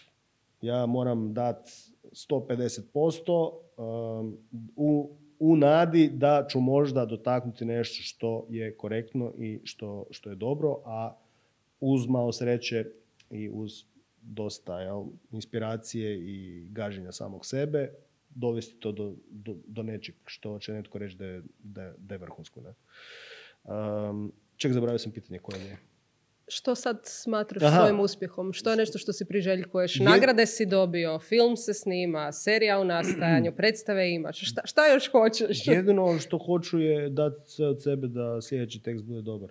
[0.63, 1.71] Ja moram dati
[2.13, 4.39] 150% um,
[4.77, 5.11] u
[5.41, 10.77] u nadi da ću možda dotaknuti nešto što je korektno i što, što je dobro,
[10.85, 11.17] a
[11.81, 12.85] uz malo sreće
[13.31, 13.85] i uz
[14.23, 17.93] dosta jel, inspiracije i gaženja samog sebe,
[18.31, 22.19] dovesti to do, do, do nečeg što će netko reći da je, da, da je
[22.19, 22.61] vrhunsko.
[22.61, 22.75] Ne?
[23.65, 25.77] Um, ček, zaboravio sam pitanje koje je
[26.51, 27.77] što sad smatraš Aha.
[27.77, 28.53] svojim uspjehom?
[28.53, 29.99] Što je nešto što si priželjkuješ?
[29.99, 34.51] Nagrade si dobio, film se snima, serija u nastajanju, predstave imaš.
[34.51, 35.67] Šta, šta još hoćeš?
[35.67, 39.51] Jedino što hoću je dati sve od sebe da sljedeći tekst bude dobar.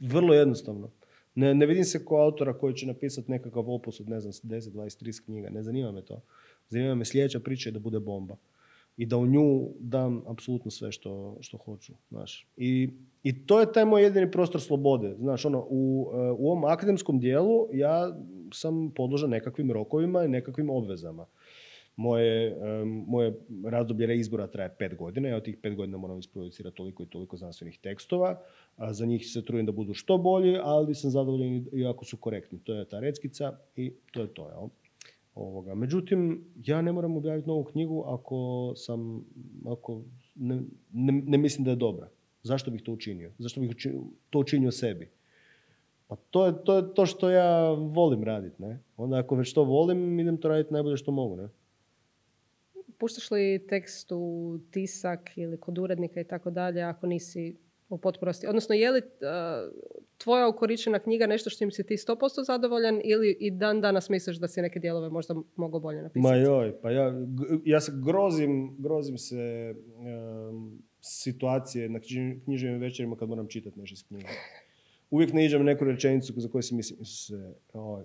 [0.00, 0.90] Vrlo jednostavno.
[1.34, 4.70] Ne, ne vidim se kao autora koji će napisati nekakav opus od, ne znam, 10,
[4.70, 5.50] 20, 30 knjiga.
[5.50, 6.22] Ne zanima me to.
[6.68, 8.36] Zanima me sljedeća priča da bude bomba.
[8.98, 11.92] I da u nju dam apsolutno sve što, što hoću.
[12.10, 12.46] Znaš.
[12.56, 12.88] I
[13.22, 15.14] i to je taj moj jedini prostor slobode.
[15.18, 18.16] Znaš, ono, u, u ovom akademskom dijelu ja
[18.52, 21.26] sam podložan nekakvim rokovima i nekakvim obvezama.
[21.96, 22.56] Moje,
[23.06, 23.34] moje
[23.64, 25.28] razdoblje reizbora traje pet godina.
[25.28, 28.40] Ja od tih pet godina moram isproducirati toliko i toliko znanstvenih tekstova.
[28.76, 32.16] A za njih se trudim da budu što bolji, ali sam zadovoljan i ako su
[32.16, 32.58] korektni.
[32.64, 34.48] To je ta reckica i to je to.
[34.48, 34.68] Jel?
[35.38, 35.74] Ovoga.
[35.74, 39.24] Međutim, ja ne moram objaviti novu knjigu ako sam,
[39.66, 40.02] ako
[40.34, 40.62] ne,
[41.26, 42.08] ne mislim da je dobra.
[42.42, 43.32] Zašto bih to učinio?
[43.38, 43.76] Zašto bih
[44.30, 45.10] to učinio sebi?
[46.06, 48.78] Pa to je, to je to što ja volim raditi, ne?
[48.96, 51.48] Onda ako već to volim, idem to raditi najbolje što mogu, ne?
[52.98, 57.56] Puštaš li tekst u tisak ili kod urednika i tako dalje ako nisi
[57.88, 58.46] u potpunosti?
[58.46, 59.06] Odnosno, je li uh,
[60.18, 64.36] tvoja ukoričena knjiga nešto što im si ti 100% zadovoljan ili i dan danas misliš
[64.36, 66.28] da si neke dijelove možda mogao bolje napisati?
[66.28, 67.12] Ma joj, pa ja,
[67.64, 69.74] ja se grozim, grozim se
[71.00, 72.00] situacije na
[72.44, 74.28] književnim večerima kad moram čitati nešto iz knjiga.
[75.10, 78.04] Uvijek ne iđem neku rečenicu za koju si mislim, se, ovaj,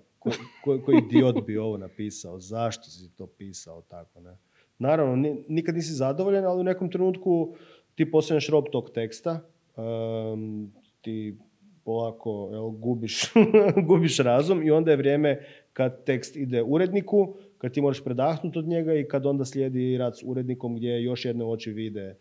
[0.84, 4.38] koji idiot bi ovo napisao, zašto si to pisao tako, ne?
[4.78, 7.56] Naravno, nikad nisi zadovoljan, ali u nekom trenutku
[7.94, 9.40] ti postaneš rob tog teksta,
[9.76, 11.36] um, ti
[11.84, 13.32] polako jel, gubiš,
[13.88, 15.40] gubiš razum i onda je vrijeme
[15.72, 20.18] kad tekst ide uredniku, kad ti možeš predahnuti od njega i kad onda slijedi rad
[20.18, 22.16] s urednikom gdje još jedne oči vide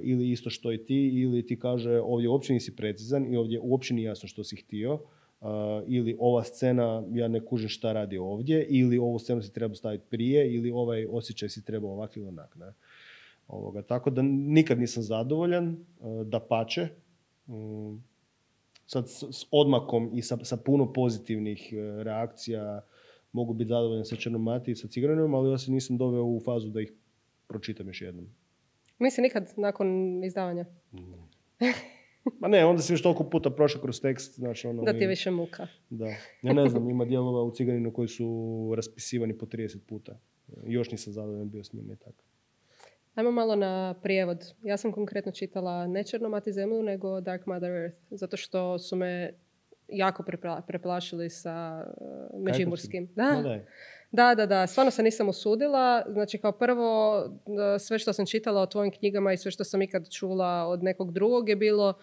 [0.00, 3.94] ili isto što i ti, ili ti kaže ovdje uopće nisi precizan i ovdje uopće
[3.94, 4.98] nije jasno što si htio,
[5.86, 10.04] ili ova scena, ja ne kužim šta radi ovdje, ili ovu scenu si treba staviti
[10.10, 12.56] prije, ili ovaj osjećaj si treba ovak ili onak.
[12.56, 12.72] Ne?
[13.48, 13.82] Ovoga.
[13.82, 15.84] Tako da nikad nisam zadovoljan,
[16.24, 16.88] da pače.
[17.46, 17.96] Mm,
[18.86, 22.84] sad s odmakom i sa, sa puno pozitivnih e, reakcija
[23.32, 26.70] mogu biti zadovoljan sa Černomati i sa Cigranom, ali ja se nisam doveo u fazu
[26.70, 26.92] da ih
[27.46, 28.26] pročitam još jednom.
[28.98, 29.88] Mislim nikad nakon
[30.24, 30.64] izdavanja.
[32.40, 34.34] Ma ne, onda si još toliko puta prošao kroz tekst.
[34.34, 35.66] Znači ono, da ti je više muka.
[35.90, 36.06] Da.
[36.42, 40.20] Ja ne znam, ima dijelova u Ciganinu koji su raspisivani po 30 puta.
[40.66, 42.24] Još nisam zadovoljan bio s njima i tako.
[43.18, 44.54] Ajmo malo na prijevod.
[44.62, 47.96] Ja sam konkretno čitala ne Černomati zemlju, nego Dark Mother Earth.
[48.10, 49.32] Zato što su me
[49.88, 50.24] jako
[50.66, 51.84] preplašili sa
[52.32, 53.08] uh, Međimurskim.
[53.14, 53.60] Da.
[54.10, 54.66] Da, da, da.
[54.66, 56.04] Stvarno se nisam osudila.
[56.08, 57.22] Znači, kao prvo,
[57.80, 61.12] sve što sam čitala o tvojim knjigama i sve što sam ikad čula od nekog
[61.12, 61.94] drugog je bilo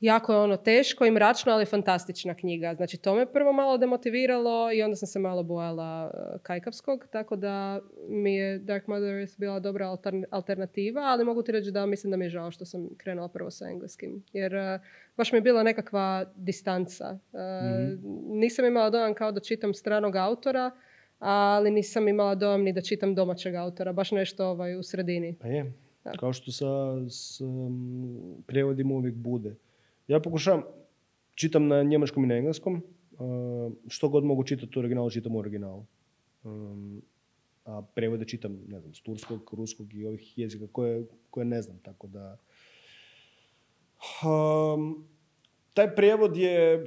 [0.00, 2.74] jako je ono teško i mračno, ali fantastična knjiga.
[2.74, 7.36] Znači, to me prvo malo demotiviralo i onda sam se malo bojala e, Kajkavskog, tako
[7.36, 9.96] da mi je Dark Mother Earth bila dobra
[10.30, 13.50] alternativa, ali mogu ti reći da mislim da mi je žao što sam krenula prvo
[13.50, 14.24] sa engleskim.
[14.32, 14.80] Jer e,
[15.16, 17.12] baš mi je bila nekakva distanca.
[17.12, 20.70] mm Nisam imala dojam kao da čitam stranog autora,
[21.18, 25.36] ali nisam imala dojam ni da čitam domaćeg autora, baš nešto ovaj, u sredini.
[25.40, 25.72] Pa je,
[26.18, 26.66] kao što sa,
[27.08, 29.56] s um, prijevodima uvijek bude.
[30.08, 30.62] Ja pokušavam,
[31.34, 32.82] čitam na njemačkom i na engleskom.
[33.88, 35.86] Što god mogu čitati u originalu, čitam u originalu.
[36.44, 37.02] Um,
[37.64, 41.78] a prevode čitam, ne znam, s turskog, ruskog i ovih jezika koje, koje ne znam,
[41.78, 42.38] tako da...
[44.24, 45.08] Um,
[45.74, 46.86] taj prijevod je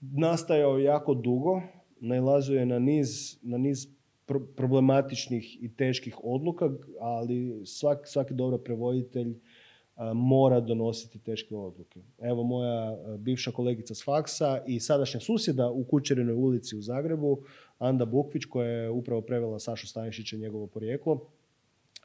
[0.00, 1.62] nastajao jako dugo,
[2.00, 3.86] nailazio je na niz, na niz
[4.56, 6.70] problematičnih i teških odluka,
[7.00, 9.40] ali svaki, svaki dobar prevoditelj
[10.14, 12.00] mora donositi teške odluke.
[12.18, 17.42] Evo moja bivša kolegica s faksa i sadašnja susjeda u Kućerinoj ulici u Zagrebu,
[17.78, 21.30] Anda Bukvić, koja je upravo prevela Sašu Stanišića njegovo porijeklo,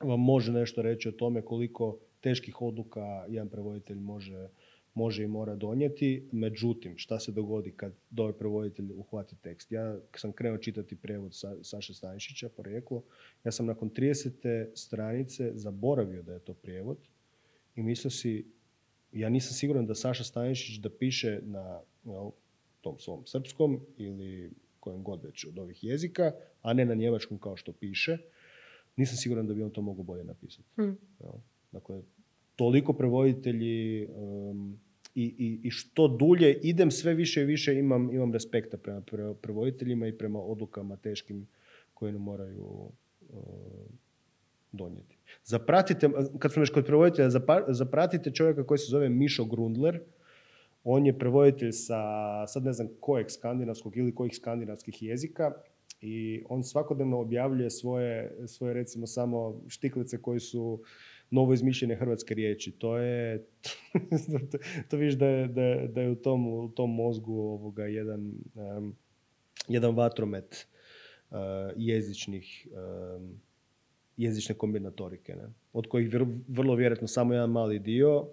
[0.02, 4.50] vam može nešto reći o tome koliko teških odluka jedan prevoditelj može,
[4.94, 6.30] može i mora donijeti.
[6.32, 9.72] Međutim, šta se dogodi kad dobar prevoditelj uhvati tekst?
[9.72, 13.04] Ja sam krenuo čitati prijevod Sa, Saše Stanišića, porijeklo.
[13.44, 14.68] Ja sam nakon 30.
[14.76, 16.98] stranice zaboravio da je to prijevod
[17.76, 18.46] i mislio si,
[19.12, 22.30] ja nisam siguran da Saša Stanišić da piše na jel,
[22.82, 27.58] tom svom srpskom ili kojem god već od ovih jezika, a ne na njemačkom kao
[27.58, 28.18] što piše,
[28.96, 30.68] nisam siguran da bi on to mogao bolje napisati.
[30.76, 30.98] Hmm.
[31.72, 32.02] Dakle,
[32.56, 34.80] toliko prevoditelji um,
[35.16, 39.02] i, i, i, što dulje idem, sve više i više imam, imam respekta prema
[39.42, 41.48] prevoditeljima i prema odlukama teškim
[41.94, 42.92] koje ne moraju
[43.30, 43.38] uh,
[44.72, 45.13] donijeti.
[45.44, 46.10] Zapratite,
[46.40, 47.30] kad smo već kod prevoditelja,
[47.68, 50.00] zapratite čovjeka koji se zove Mišo Grundler.
[50.84, 52.02] On je prevoditelj sa,
[52.48, 55.52] sad ne znam kojeg skandinavskog ili kojih skandinavskih jezika
[56.02, 60.82] i on svakodnevno objavljuje svoje, svoje recimo samo štiklice koji su
[61.30, 62.72] novo izmišljene hrvatske riječi.
[62.72, 63.46] To je,
[64.90, 68.34] to, vidiš da je, da, da je u, tom, u tom mozgu ovoga jedan,
[69.68, 70.68] jedan vatromet
[71.30, 71.38] uh,
[71.76, 73.40] jezičnih um,
[74.18, 75.50] jezične kombinatorike, ne?
[75.74, 76.10] od kojih
[76.48, 78.28] vrlo vjerojatno samo jedan mali dio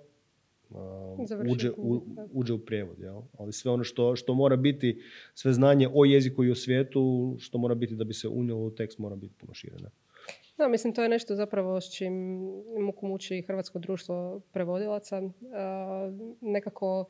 [0.71, 2.03] uh, uđe, u,
[2.33, 2.99] uđe u prijevod.
[2.99, 3.23] Jel?
[3.39, 5.03] Ali sve ono što, što mora biti,
[5.35, 8.71] sve znanje o jeziku i o svijetu, što mora biti da bi se unijelo u
[8.71, 9.77] tekst, mora biti puno šire.
[10.59, 12.13] Da, mislim, to je nešto zapravo s čim
[12.81, 15.19] muku muči Hrvatsko društvo prevodilaca.
[15.21, 15.33] Uh,
[16.41, 17.05] nekako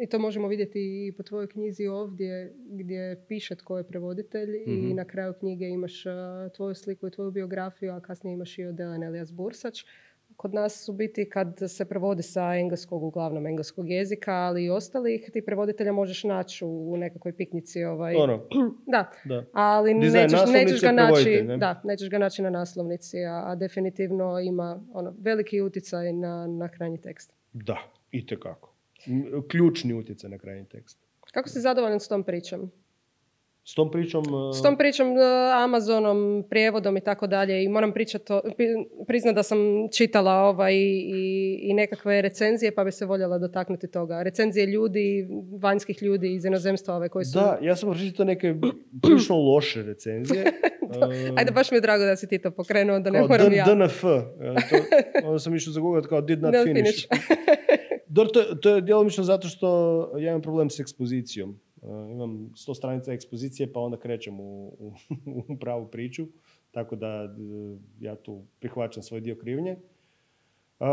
[0.00, 4.82] i to možemo vidjeti i po tvojoj knjizi ovdje gdje piše tko je prevoditelj i
[4.82, 4.96] mhm.
[4.96, 6.04] na kraju knjige imaš
[6.56, 9.84] tvoju sliku i tvoju biografiju, a kasnije imaš i od Elias Bursač.
[10.36, 15.30] Kod nas u biti kad se prevodi sa engleskog, uglavnom engleskog jezika, ali i ostalih,
[15.32, 17.84] ti prevoditelja možeš naći u nekakvoj piknici.
[17.84, 18.14] Ovaj.
[18.16, 18.48] Ono.
[18.92, 19.10] da.
[19.24, 24.40] da, ali nećeš, nećeš, ga naći, da, nećeš ga naći na naslovnici, a, a definitivno
[24.40, 27.32] ima ono, veliki utjecaj na, na krajnji tekst.
[27.52, 27.78] Da,
[28.10, 28.71] i kako
[29.48, 30.98] ključni utjecaj na krajnji tekst.
[31.32, 32.70] Kako si zadovoljan s tom pričom?
[33.64, 34.24] S tom pričom...
[34.58, 35.18] S tom pričom, uh,
[35.54, 37.64] Amazonom, prijevodom i tako dalje.
[37.64, 38.32] I moram pričati,
[39.06, 39.58] priznati da sam
[39.92, 44.22] čitala ovaj i, i nekakve recenzije, pa bi se voljela dotaknuti toga.
[44.22, 45.28] Recenzije ljudi,
[45.60, 47.38] vanjskih ljudi iz inozemstva ove koji su...
[47.38, 48.54] Da, ja sam pročitao neke
[49.02, 50.44] prilično loše recenzije.
[51.38, 53.64] Ajde, baš mi je drago da si ti to pokrenuo, da ne moram ja.
[53.64, 54.04] DNF.
[55.26, 57.06] Onda sam išao zagugati kao did not, finish.
[58.14, 59.68] to, to je djelomično zato što
[60.18, 61.60] ja imam problem s ekspozicijom.
[61.82, 64.92] Uh, imam sto stranica ekspozicije pa onda krećem u, u,
[65.52, 66.26] u pravu priču.
[66.70, 69.76] Tako da uh, ja tu prihvaćam svoj dio krivnje.
[70.80, 70.88] Uh,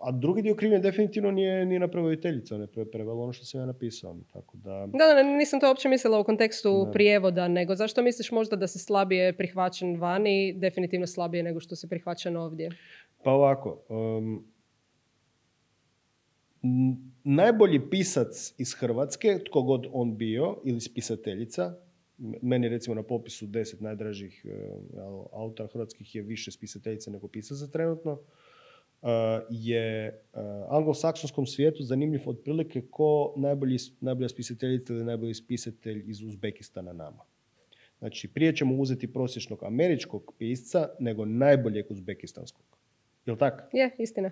[0.00, 3.60] a drugi dio krivnje definitivno nije, nije na prevoditeljica, ona je prevela ono što sam
[3.60, 4.16] ja napisao.
[4.32, 4.86] Tako da...
[4.92, 8.78] Da, da, nisam to uopće mislila u kontekstu prijevoda, nego zašto misliš možda da se
[8.78, 12.70] slabije prihvaćen vani, definitivno slabije nego što se prihvaćen ovdje?
[13.24, 14.44] Pa ovako, um,
[17.24, 21.74] najbolji pisac iz Hrvatske, tko god on bio, ili spisateljica,
[22.42, 24.50] meni recimo na popisu deset najdražih e,
[25.32, 28.20] autora hrvatskih je više spisateljica nego pisaca trenutno,
[29.02, 29.08] e,
[29.50, 30.20] je e,
[30.68, 37.22] anglosaksonskom svijetu zanimljiv otprilike ko najbolji, najbolja spisateljica ili najbolji spisatelj iz Uzbekistana nama.
[37.98, 42.64] Znači, prije ćemo uzeti prosječnog američkog pisca nego najboljeg uzbekistanskog.
[43.26, 43.76] Jel tako?
[43.76, 44.30] Je, istina.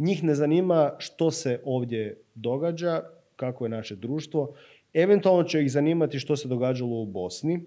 [0.00, 3.02] Njih ne zanima što se ovdje događa,
[3.36, 4.54] kako je naše društvo.
[4.94, 7.60] Eventualno će ih zanimati što se događalo u Bosni.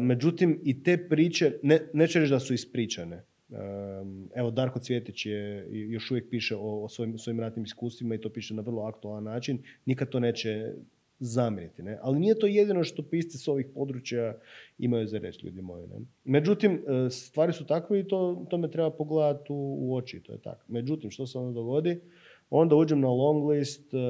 [0.00, 3.24] Međutim, i te priče, ne, neću reći da su ispričane.
[4.34, 8.30] Evo, Darko Cvjetić je, još uvijek piše o, o svojim, svojim ratnim iskustvima i to
[8.32, 9.58] piše na vrlo aktualan način.
[9.86, 10.72] Nikad to neće
[11.18, 11.82] zamjeriti.
[11.82, 11.98] Ne?
[12.02, 14.38] Ali nije to jedino što pisci s ovih područja
[14.78, 15.86] imaju za reći, ljudi moji.
[15.86, 15.96] Ne?
[16.24, 20.32] Međutim, e, stvari su takve i to, to me treba pogledati u, u oči, to
[20.32, 20.64] je tako.
[20.68, 22.00] Međutim, što se onda dogodi?
[22.50, 24.00] Onda uđem na long list uh,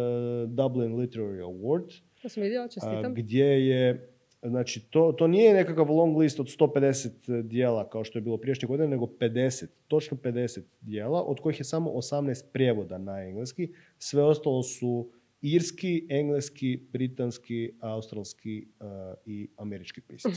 [0.51, 2.01] Dublin Literary Award.
[2.23, 3.15] To sam vidio, čestitam.
[3.15, 4.11] Gdje je
[4.45, 8.67] Znači, to, to nije nekakav long list od 150 dijela kao što je bilo priješnje
[8.67, 13.73] godine, nego 50, točno 50 dijela, od kojih je samo 18 prijevoda na engleski.
[13.99, 15.09] Sve ostalo su
[15.45, 18.87] irski, engleski, britanski, australski uh,
[19.27, 20.29] i američki pisci.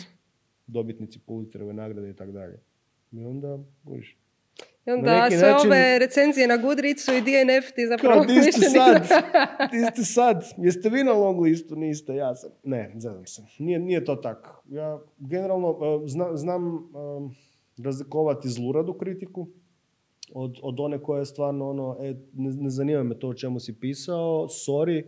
[0.67, 2.59] Dobitnici Pulitzerove nagrade i tako dalje.
[3.11, 4.17] I onda, uviš,
[4.87, 8.69] I onda sve način- ove recenzije na Goodreadsu i DNF ti zapravo Kao, di ste
[8.69, 9.07] sad?
[9.73, 10.43] Di ste sad?
[10.57, 11.75] Jeste vi na long listu?
[11.75, 12.49] Niste, ja sam.
[12.63, 13.41] Ne, zezam se.
[13.59, 14.63] Nije, nije to tako.
[14.69, 17.35] Ja generalno uh, zna- znam um,
[17.77, 19.47] razlikovati zluradu kritiku
[20.33, 23.59] od, od one koja je stvarno ono, e, ne, ne zanima me to o čemu
[23.59, 25.05] si pisao, sorry,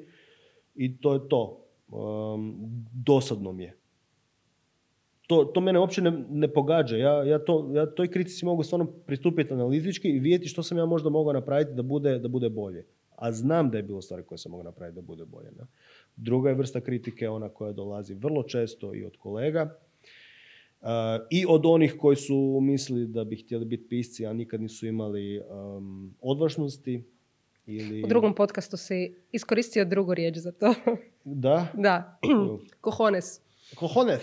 [0.75, 1.65] i to je to.
[1.91, 2.55] Um,
[2.93, 3.79] dosadno mi je.
[5.27, 6.97] To, to mene uopće ne, ne pogađa.
[6.97, 10.85] Ja, ja, to, ja toj kritici mogu stvarno pristupiti analitički i vidjeti što sam ja
[10.85, 12.85] možda mogao napraviti da bude, da bude bolje.
[13.15, 15.51] A znam da je bilo stvari koje sam mogao napraviti da bude bolje.
[15.57, 15.65] Ne?
[16.15, 19.75] Druga je vrsta kritike, ona koja dolazi vrlo često i od kolega,
[21.29, 25.39] i od onih koji su mislili da bi htjeli biti pisci, a nikad nisu imali
[25.39, 27.03] um, odvažnosti.
[27.65, 28.03] Ili...
[28.03, 30.73] U drugom podcastu si iskoristio drugu riječ za to.
[31.23, 31.67] Da.
[31.73, 32.19] da.
[32.85, 33.41] Cojones.
[33.79, 34.21] Cojones.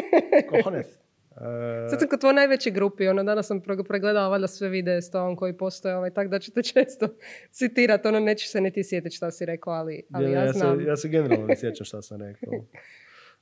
[0.50, 0.86] Cojones.
[1.30, 5.10] Uh, Sad sam kod tvoj najveći grupi, ono, danas sam pregledala valjda sve videe s
[5.10, 7.08] tobom koji postoje, ovaj, tako da ću te često
[7.58, 10.78] citirati, ono, nećeš se niti sjetiti šta si rekao, ali, ali ja, ja, znam.
[10.78, 12.52] Se, ja se generalno ne sjećam šta sam rekao.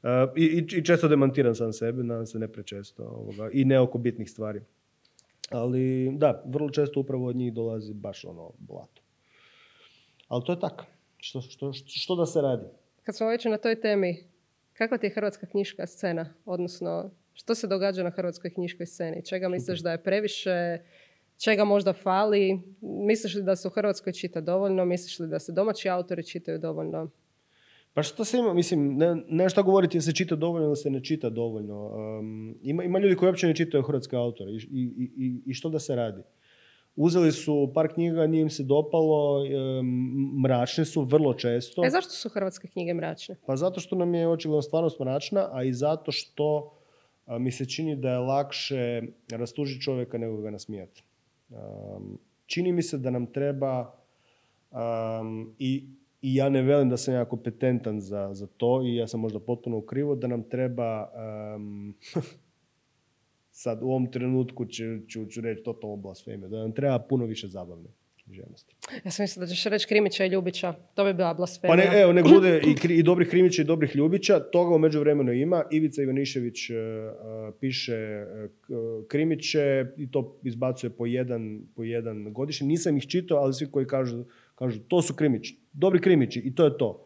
[0.07, 3.03] Uh, i, i, često demantiram sam sebe, nadam se ne prečesto.
[3.03, 4.61] Ovoga, I ne oko bitnih stvari.
[5.51, 9.03] Ali da, vrlo često upravo od njih dolazi baš ono blato.
[10.29, 10.85] Ali to je tako.
[11.17, 12.65] Što, što, što, što da se radi?
[13.03, 14.25] Kad smo već na toj temi,
[14.73, 16.35] kakva ti je hrvatska knjiška scena?
[16.45, 19.25] Odnosno, što se događa na hrvatskoj knjiškoj sceni?
[19.25, 20.79] Čega misliš da je previše?
[21.39, 22.61] Čega možda fali?
[22.81, 24.85] Misliš li da se u Hrvatskoj čita dovoljno?
[24.85, 27.11] Misliš li da se domaći autori čitaju dovoljno?
[27.97, 30.91] Pa što se ima, mislim, ne, ne šta govoriti da se čita dovoljno ili se
[30.91, 31.87] ne čita dovoljno.
[31.87, 35.69] Um, ima, ima ljudi koji uopće ne čitaju hrvatske autore i, i, i, i što
[35.69, 36.23] da se radi?
[36.97, 41.85] Uzeli su par knjiga, nije im se dopalo, um, mračne su vrlo često.
[41.85, 43.37] E, zašto su hrvatske knjige mračne?
[43.47, 46.75] Pa zato što nam je očigledno stvarnost mračna, a i zato što
[47.27, 51.05] a, mi se čini da je lakše rastužiti čovjeka nego ga nasmijati.
[51.51, 53.95] Um, čini mi se da nam treba
[54.71, 55.85] um, i,
[56.27, 59.41] i ja ne velim da sam ja kompetentan za, za to i ja sam možda
[59.41, 61.09] potpuno u krivo, da nam treba
[61.57, 61.95] um,
[63.63, 67.49] sad u ovom trenutku ću, ću, ću reći totalno blasfemiju, da nam treba puno više
[67.49, 67.89] zabavne
[68.25, 68.77] književnosti.
[69.05, 70.75] Ja sam mislila da ćeš reći Krimića i Ljubića.
[70.95, 71.77] To bi bila blasfemija.
[71.77, 74.79] Pa ne, evo, nek bude i, kri- i dobrih Krimića i dobrih Ljubića, toga u
[74.79, 75.65] međuvremenu ima.
[75.71, 76.75] Ivica Ivanišević e,
[77.61, 78.27] piše
[78.61, 82.67] k- Krimiće i to izbacuje po jedan, po jedan godišnji.
[82.67, 84.25] Nisam ih čitao, ali svi koji kažu,
[84.57, 87.03] kažu to su Krimići, dobri Krimići i to je to.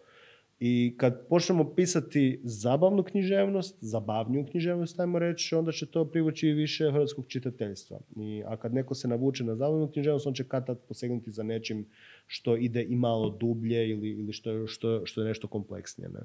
[0.61, 6.53] I kad počnemo pisati zabavnu književnost, zabavniju književnost, ajmo reći, onda će to privući i
[6.53, 8.01] više hrvatskog čitateljstva.
[8.17, 11.87] I, a kad neko se navuče na zabavnu književnost, on će kad posegnuti za nečim
[12.27, 16.09] što ide i malo dublje ili, ili što, što, što je nešto kompleksnije.
[16.09, 16.21] Ne?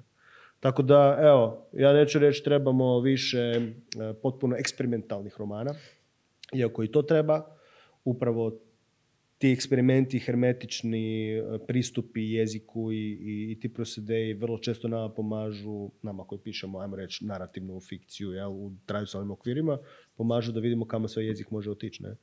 [0.60, 3.62] Tako da, evo, ja neću reći trebamo više e,
[4.22, 5.74] potpuno eksperimentalnih romana,
[6.54, 7.46] iako i to treba,
[8.06, 8.60] upravo
[9.38, 15.90] ti eksperimenti, hermetični e, pristupi jeziku i, i, i ti prosedeji vrlo često nama pomažu,
[16.02, 19.78] nama koji pišemo, ajmo reći, narativnu fikciju jel, u tradicionalnim okvirima,
[20.16, 22.04] pomažu da vidimo kamo sve jezik može otići.
[22.04, 22.16] Ne?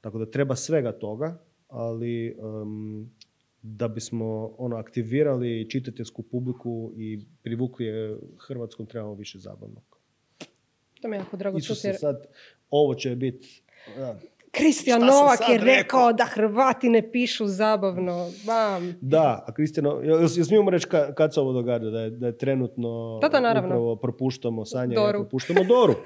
[0.00, 1.38] Tako da treba svega toga,
[1.68, 3.10] ali em,
[3.62, 9.98] da bismo ono, aktivirali čitateljsku publiku i privukli je Hrvatskom trebamo više zabavnog.
[11.00, 11.72] To mi je jako drago čuti.
[11.72, 12.26] Isuse, sad
[12.70, 13.62] ovo će biti...
[13.96, 14.20] da.
[14.52, 16.12] Kristijan Novak je rekao rekao?
[16.12, 18.30] da Hrvati ne pišu zabavno.
[18.44, 18.94] Bam.
[19.00, 19.52] Da, a
[20.02, 23.40] jel smijemo reći ka- kad se ovo događa, da je, da je trenutno Da, da,
[23.40, 23.68] naravno.
[23.68, 25.08] upravo propuštamo Sanja, Doru.
[25.08, 25.94] ja propuštamo Doru.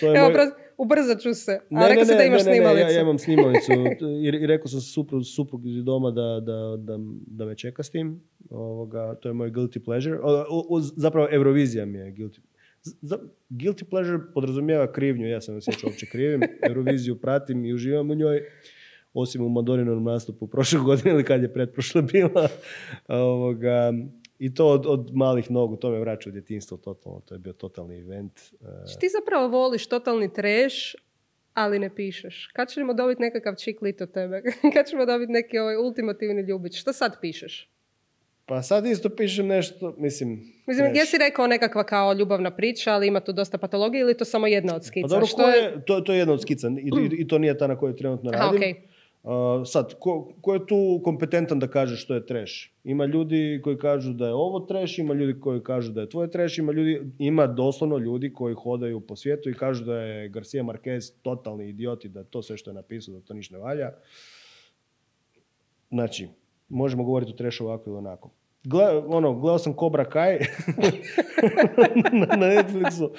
[0.00, 1.60] To je Evo, moj- brz- ubrzat ću se.
[1.72, 2.80] A rekao si da imaš ne, ne, snimalicu.
[2.82, 3.72] ja, ja imam snimalicu
[4.22, 6.96] i, i rekao sam suprug, suprug iz doma da, da, da,
[7.26, 8.20] da me čeka s tim.
[8.50, 10.18] Ovoga, to je moj guilty pleasure.
[10.18, 12.38] O, o, o, zapravo Eurovizija mi je guilty.
[13.48, 16.40] Guilty pleasure podrazumijeva krivnju, ja sam osjećao uopće krivim.
[16.68, 18.42] Euroviziju pratim i uživam u njoj.
[19.14, 22.48] Osim u Madoninom nastupu prošle godine ili kad je pretprošle bila.
[23.08, 23.92] Ovoga,
[24.38, 27.20] I to od, od malih nogu, to me vraća u djetinstvo totalno.
[27.20, 28.40] To je bio totalni event.
[28.40, 30.76] E, Ti zapravo voliš totalni trash,
[31.54, 32.50] ali ne pišeš.
[32.52, 34.42] Kad ćemo dobiti nekakav čik lit od tebe?
[34.74, 36.80] Kad ćemo dobiti neki ovaj ultimativni ljubić?
[36.80, 37.70] Što sad pišeš?
[38.50, 40.40] Pa sad isto pišem nešto, mislim...
[40.66, 44.16] Mislim, gdje si rekao nekakva kao ljubavna priča, ali ima tu dosta patologije ili je
[44.16, 45.06] to samo jedna od skica?
[45.06, 47.58] Pa dobro, Što je, to, to je jedna od skica i, i, i to nije
[47.58, 48.58] ta na kojoj trenutno Aha, radim.
[48.58, 48.74] okej.
[49.22, 49.32] Uh,
[49.66, 52.52] sad, ko, ko je tu kompetentan da kaže što je trash?
[52.84, 56.30] Ima ljudi koji kažu da je ovo trash, ima ljudi koji kažu da je tvoje
[56.30, 60.62] trash, ima, ljudi, ima doslovno ljudi koji hodaju po svijetu i kažu da je Garcia
[60.62, 63.90] Marquez totalni idiot i da to sve što je napisao, da to ništa ne valja.
[65.90, 66.28] Znači,
[66.68, 68.30] možemo govoriti o trashu ovako ili onako.
[68.64, 70.38] Gle, ono, gledao sam Cobra Kai
[72.12, 73.10] na, na Netflixu.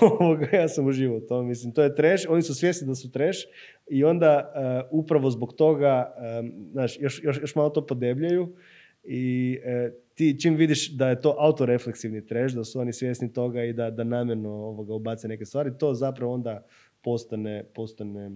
[0.00, 1.42] Ovoga, ja sam uživao to.
[1.42, 2.24] Mislim, to je trash.
[2.28, 3.38] Oni su svjesni da su trash
[3.86, 4.52] i onda
[4.90, 8.56] uh, upravo zbog toga, um, znaš, još, još, još malo to podebljaju
[9.04, 13.64] i uh, ti čim vidiš da je to autorefleksivni trash, da su oni svjesni toga
[13.64, 16.66] i da, da namjerno ovoga ubace neke stvari, to zapravo onda
[17.02, 18.30] postane, postane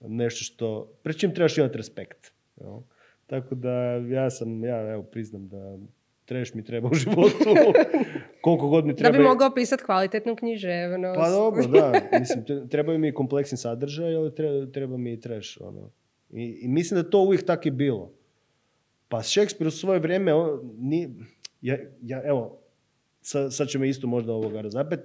[0.00, 2.32] nešto što, pred čim trebaš imati respekt.
[2.56, 2.80] Jel?
[3.30, 5.78] Tako da ja sam, ja evo priznam da
[6.24, 7.44] treš mi treba u životu.
[8.42, 9.12] Koliko god mi treba.
[9.12, 11.18] Da bi mogao pisati kvalitetnu književnost.
[11.20, 11.92] Pa dobro, da.
[12.20, 15.58] Mislim, trebaju mi kompleksni sadržaj, ali treba, treba mi i treš.
[15.60, 15.90] Ono.
[16.30, 18.12] I, I, mislim da to uvijek tako i bilo.
[19.08, 21.14] Pa Shakespeare u svoje vrijeme, on, ni,
[21.60, 22.58] ja, ja, evo,
[23.20, 25.00] sad, sad će me isto možda ovoga razapet,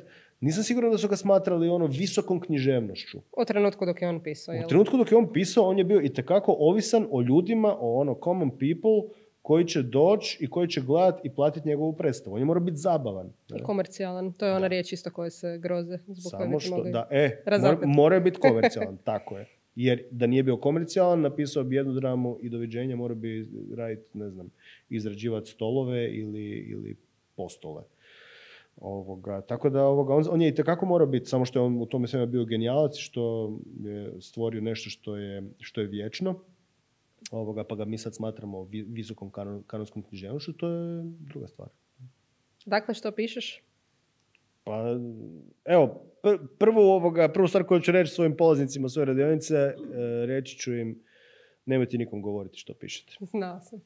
[0.46, 3.18] nisam siguran da su ga smatrali ono visokom književnošću.
[3.38, 6.02] U trenutku dok je on pisao, U trenutku dok je on pisao, on je bio
[6.02, 10.82] i tekako ovisan o ljudima, o ono common people, koji će doći i koji će
[10.82, 12.34] gledati i platiti njegovu predstavu.
[12.34, 13.34] On je mora biti zabavan.
[13.56, 14.34] I komercijalan.
[14.34, 15.98] To je ona riječ isto koje se groze.
[16.08, 19.46] Zbog Samo što, da, e, mora, mora biti komercijalan, tako je.
[19.76, 24.30] Jer da nije bio komercijalan, napisao bi jednu dramu i doviđenja, mora bi raditi, ne
[24.30, 24.50] znam,
[24.90, 26.96] izrađivati stolove ili, ili
[27.36, 27.84] postole.
[28.76, 31.82] Ovoga, tako da ovoga, on, on je i tekako mora biti, samo što je on
[31.82, 33.54] u tome svema bio genijalac, što
[33.84, 36.40] je stvorio nešto što je, što je vječno,
[37.32, 41.70] ovoga, pa ga mi sad smatramo visokom kanon, kanonskom književnošću, to je druga stvar.
[42.66, 43.64] Dakle, što pišeš?
[44.64, 44.84] Pa,
[45.66, 46.02] evo,
[46.58, 49.76] prvu, ovoga, prvu stvar koju ću reći svojim polaznicima svoje radionice, e,
[50.26, 51.04] reći ću im,
[51.66, 53.14] nemojte nikom govoriti što pišete.
[53.32, 53.80] Znao sam.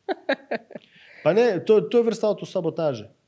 [1.24, 3.19] pa ne, to, to je vrsta autosabotaže.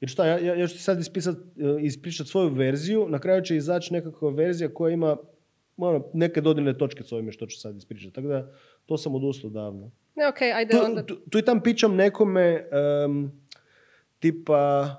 [0.00, 1.40] Jer šta, ja, ja ću ti sad ispisat, e,
[1.80, 5.16] ispričati svoju verziju, na kraju će izaći nekakva verzija koja ima
[5.76, 8.14] ono, neke dodirne točke s ovime što ću sad ispričati.
[8.14, 8.52] Tako da,
[8.86, 9.90] to sam odustao davno.
[10.16, 11.02] Ne, okay, ajde tu, onda.
[11.06, 12.64] Tu, tu, i tam pićam nekome
[13.06, 13.32] um,
[14.18, 14.94] tipa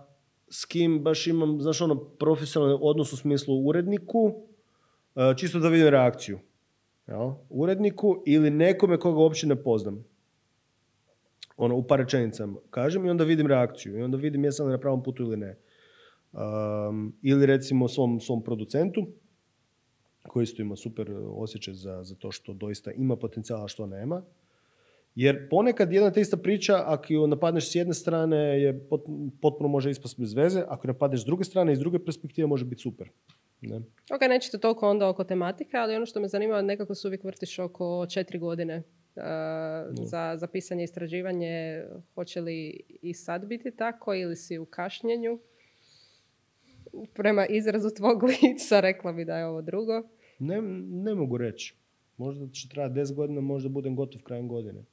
[0.49, 4.23] s kim baš imam, znaš ono, profesionalni odnos u smislu uredniku,
[5.15, 6.39] uh, čisto da vidim reakciju.
[7.07, 7.31] Jel?
[7.49, 10.05] Uredniku ili nekome koga uopće ne poznam
[11.59, 14.77] ono, u par rečenicama kažem i onda vidim reakciju i onda vidim jesam li na
[14.77, 15.57] pravom putu ili ne.
[16.31, 19.07] Um, ili recimo svom, svom producentu
[20.27, 24.21] koji isto ima super osjećaj za, za to što doista ima potencijala, što nema.
[25.15, 28.87] Jer ponekad jedna te ista priča, ako ju napadneš s jedne strane, je
[29.41, 32.65] potpuno može ispast bez veze, ako ju napadneš s druge strane, iz druge perspektive može
[32.65, 33.09] biti super.
[33.61, 33.77] Ne?
[34.15, 37.59] Ok, nećete toliko onda oko tematike, ali ono što me zanima, nekako se uvijek vrtiš
[37.59, 38.83] oko četiri godine
[39.91, 41.83] za, za pisanje istraživanje.
[42.15, 45.39] Hoće li i sad biti tako ili si u kašnjenju?
[47.13, 50.03] Prema izrazu tvog lica rekla bi da je ovo drugo.
[50.39, 51.75] Ne, ne mogu reći.
[52.17, 54.83] Možda će trajati 10 godina, možda budem gotov krajem godine.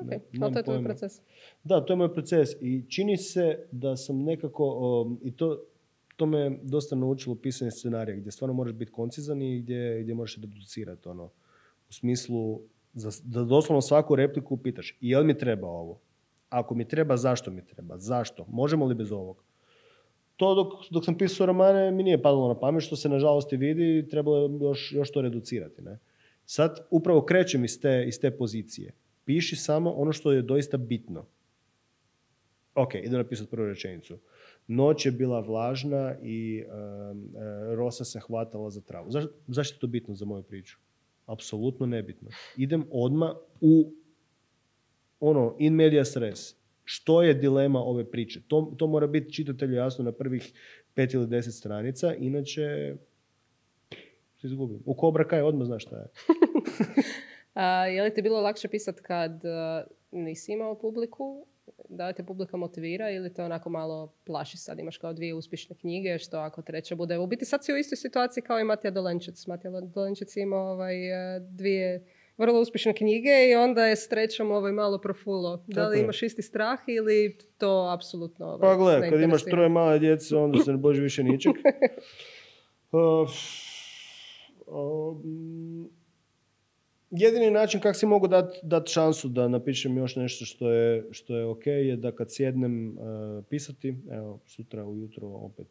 [0.00, 1.20] Ok, ne, ali to je tvoj proces.
[1.64, 2.48] Da, to je moj proces.
[2.60, 5.64] I čini se da sam nekako, i to,
[6.16, 10.36] to me dosta naučilo pisanje scenarija, gdje stvarno moraš biti koncizan i gdje, gdje možeš
[10.36, 11.08] reducirati.
[11.08, 11.24] Ono,
[11.88, 12.60] u smislu,
[13.22, 16.00] da doslovno svaku repliku pitaš, jel mi treba ovo?
[16.48, 17.98] Ako mi treba, zašto mi treba?
[17.98, 18.46] Zašto?
[18.48, 19.44] Možemo li bez ovog?
[20.36, 23.56] To dok, dok sam pisao romane mi nije padalo na pamet, što se nažalost i
[23.56, 25.82] vidi trebalo je još, još to reducirati.
[25.82, 25.98] Ne?
[26.46, 28.92] Sad upravo krećem iz te, iz te pozicije.
[29.24, 31.26] Piši samo ono što je doista bitno.
[32.74, 34.18] Ok, idem napisati prvu rečenicu.
[34.66, 37.30] Noć je bila vlažna i um,
[37.74, 39.10] rosa se hvatala za travu.
[39.10, 40.78] Zaš, zašto je to bitno za moju priču?
[41.26, 42.30] Apsolutno nebitno.
[42.56, 43.92] Idem odmah u
[45.20, 46.54] ono, in media stres.
[46.84, 48.40] Što je dilema ove priče?
[48.48, 50.52] To, to mora biti čitatelju jasno na prvih
[50.94, 52.96] pet ili deset stranica, inače
[54.40, 54.82] se izgubim.
[54.84, 56.06] U Cobra Kai odmah znaš šta je.
[57.54, 61.46] A, je li ti bilo lakše pisati kad uh, nisi imao publiku
[61.88, 64.78] da te publika motivira ili te onako malo plaši sad?
[64.78, 67.18] Imaš kao dvije uspješne knjige, što ako treća bude...
[67.18, 69.46] U biti sad si u istoj situaciji kao i Matija Dolenčec.
[69.46, 72.06] Matija Dolenčec ima ovaj, e, dvije
[72.36, 75.64] vrlo uspješne knjige i onda je s trećom ovaj malo profulo.
[75.66, 79.98] Da li imaš isti strah ili to apsolutno ovaj, Pa gle, kad imaš troje male
[79.98, 81.52] djece, onda se ne boži više ničeg.
[82.92, 83.30] uh,
[84.66, 85.90] um,
[87.20, 91.36] jedini način kako si mogu dati dat šansu da napišem još nešto što je, što
[91.36, 95.66] je ok je da kad sjednem uh, pisati, evo sutra ujutro opet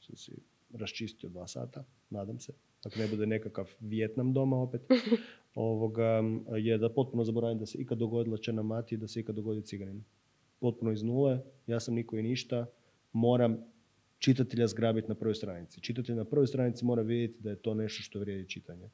[0.00, 0.32] sam si
[0.74, 2.52] raščistio dva sata, nadam se.
[2.84, 4.82] ako ne bude nekakav Vjetnam doma opet,
[5.54, 6.22] ovoga,
[6.56, 9.62] je da potpuno zaboravim da se ikad dogodila Černa Mati i da se ikad dogodi
[9.62, 10.04] Ciganin.
[10.60, 12.66] Potpuno iz nule, ja sam niko i ništa,
[13.12, 13.58] moram
[14.18, 15.80] čitatelja zgrabiti na prvoj stranici.
[15.80, 18.90] Čitatelj na prvoj stranici mora vidjeti da je to nešto što vrijedi čitanje.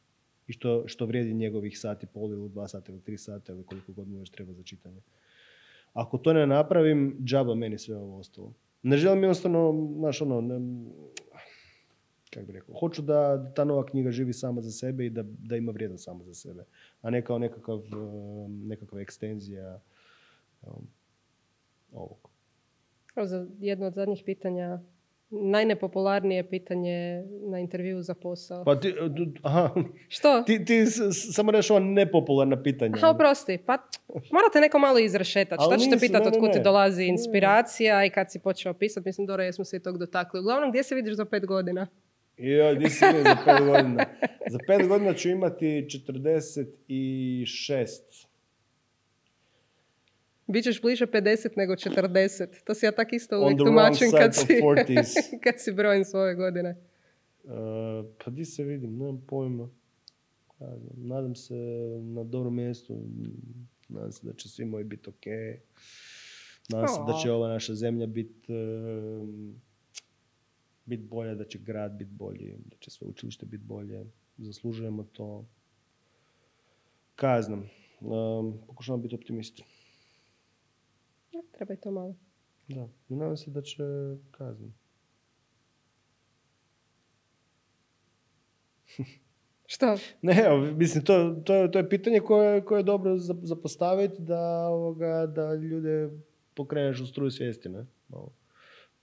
[0.47, 3.93] I što, što vrijedi njegovih sati, pol ili dva sata ili tri sata ili koliko
[3.93, 5.01] god mu još treba za čitanje.
[5.93, 8.53] Ako to ne napravim, džaba meni sve ovo ostalo.
[8.83, 10.61] Ne želim jednostavno, znaš ono, ne,
[12.35, 15.57] kako bi rekao, hoću da ta nova knjiga živi sama za sebe i da, da
[15.57, 16.65] ima vrijednost sama za sebe,
[17.03, 19.81] a ne kao nekakav, um, nekakva ekstenzija
[20.63, 20.87] um,
[21.93, 22.31] ovog.
[23.25, 24.81] Za jedno od zadnjih pitanja,
[25.43, 28.65] najnepopularnije pitanje na intervju za posao.
[28.65, 28.95] Pa ti,
[29.43, 29.71] aha,
[30.09, 30.43] Što?
[30.43, 30.87] ti, ti
[31.33, 32.95] samo reš ova nepopularna pitanja.
[32.97, 33.79] Aha, oprosti, pa
[34.09, 35.63] morate neko malo izrešetati.
[35.67, 39.09] Šta ćete pitati od ti dolazi inspiracija i kad si počeo pisati?
[39.09, 40.41] Mislim, Dora, jesmo se i tog dotakli.
[40.41, 41.87] Uglavnom, gdje se vidiš za pet godina?
[42.37, 44.05] Joj, di si vidio za pet godina?
[44.51, 48.27] Za pet godina ću imati 46.
[50.47, 52.65] Bićeš bliže 50 nego 40.
[52.65, 55.15] To si ja tak isto uvijek tumačim kad si, 40s.
[55.45, 56.77] kad si brojim svoje godine.
[57.45, 57.51] Uh,
[58.25, 59.69] pa di se vidim, nemam pojma.
[60.97, 61.55] Nadam se
[62.03, 63.01] na dobrom mjestu,
[63.89, 65.27] nadam se da će svi moji biti ok.
[66.69, 68.53] Nadam se da će ova naša zemlja biti
[70.87, 74.05] bit bolja, da će grad biti bolji, da će sveučilište biti bolje.
[74.39, 75.47] Zaslužujemo to.
[77.15, 77.71] Kaj ja znam,
[78.01, 79.61] um, pokušavam biti optimist.
[81.53, 82.15] Treba i to malo.
[82.69, 83.83] Da, i nadam se da će,
[84.55, 84.75] znam,
[89.67, 89.97] Što?
[90.23, 94.23] Ne, mislim, to, to, je- to je pitanje koje, koje je dobro za, za postaviti
[94.23, 96.11] da, ovoga, da ljude
[96.55, 97.87] pokreneš u struju svijesti, ne?
[98.09, 98.33] Malo.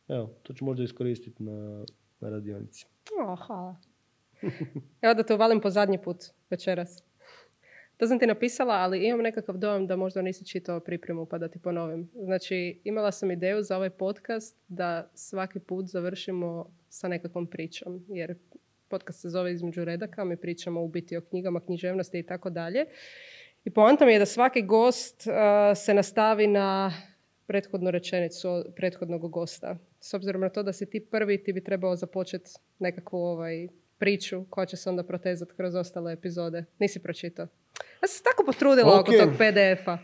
[0.07, 1.85] Evo, to ću možda iskoristiti na,
[2.19, 2.85] na radionici.
[3.21, 3.75] O, hvala.
[5.01, 6.17] Evo da te uvalim po zadnji put
[6.49, 7.03] večeras.
[8.01, 11.47] To sam ti napisala, ali imam nekakav dojam da možda nisi čitao pripremu pa da
[11.47, 12.09] ti ponovim.
[12.13, 18.05] Znači, imala sam ideju za ovaj podcast da svaki put završimo sa nekakvom pričom.
[18.09, 18.35] Jer
[18.87, 22.85] podcast se zove Između redaka, mi pričamo u biti o knjigama, književnosti i tako dalje.
[23.65, 26.93] I poanta mi je da svaki gost a, se nastavi na
[27.47, 29.77] prethodnu rečenicu od prethodnog gosta.
[29.99, 34.45] S obzirom na to da si ti prvi, ti bi trebao započeti nekakvu ovaj, priču
[34.49, 36.65] koja će se onda protezati kroz ostale epizode.
[36.79, 37.47] Nisi pročitao.
[38.01, 39.17] Ja sam se tako potrudila oko Ok.
[39.17, 39.97] tog PDF-a.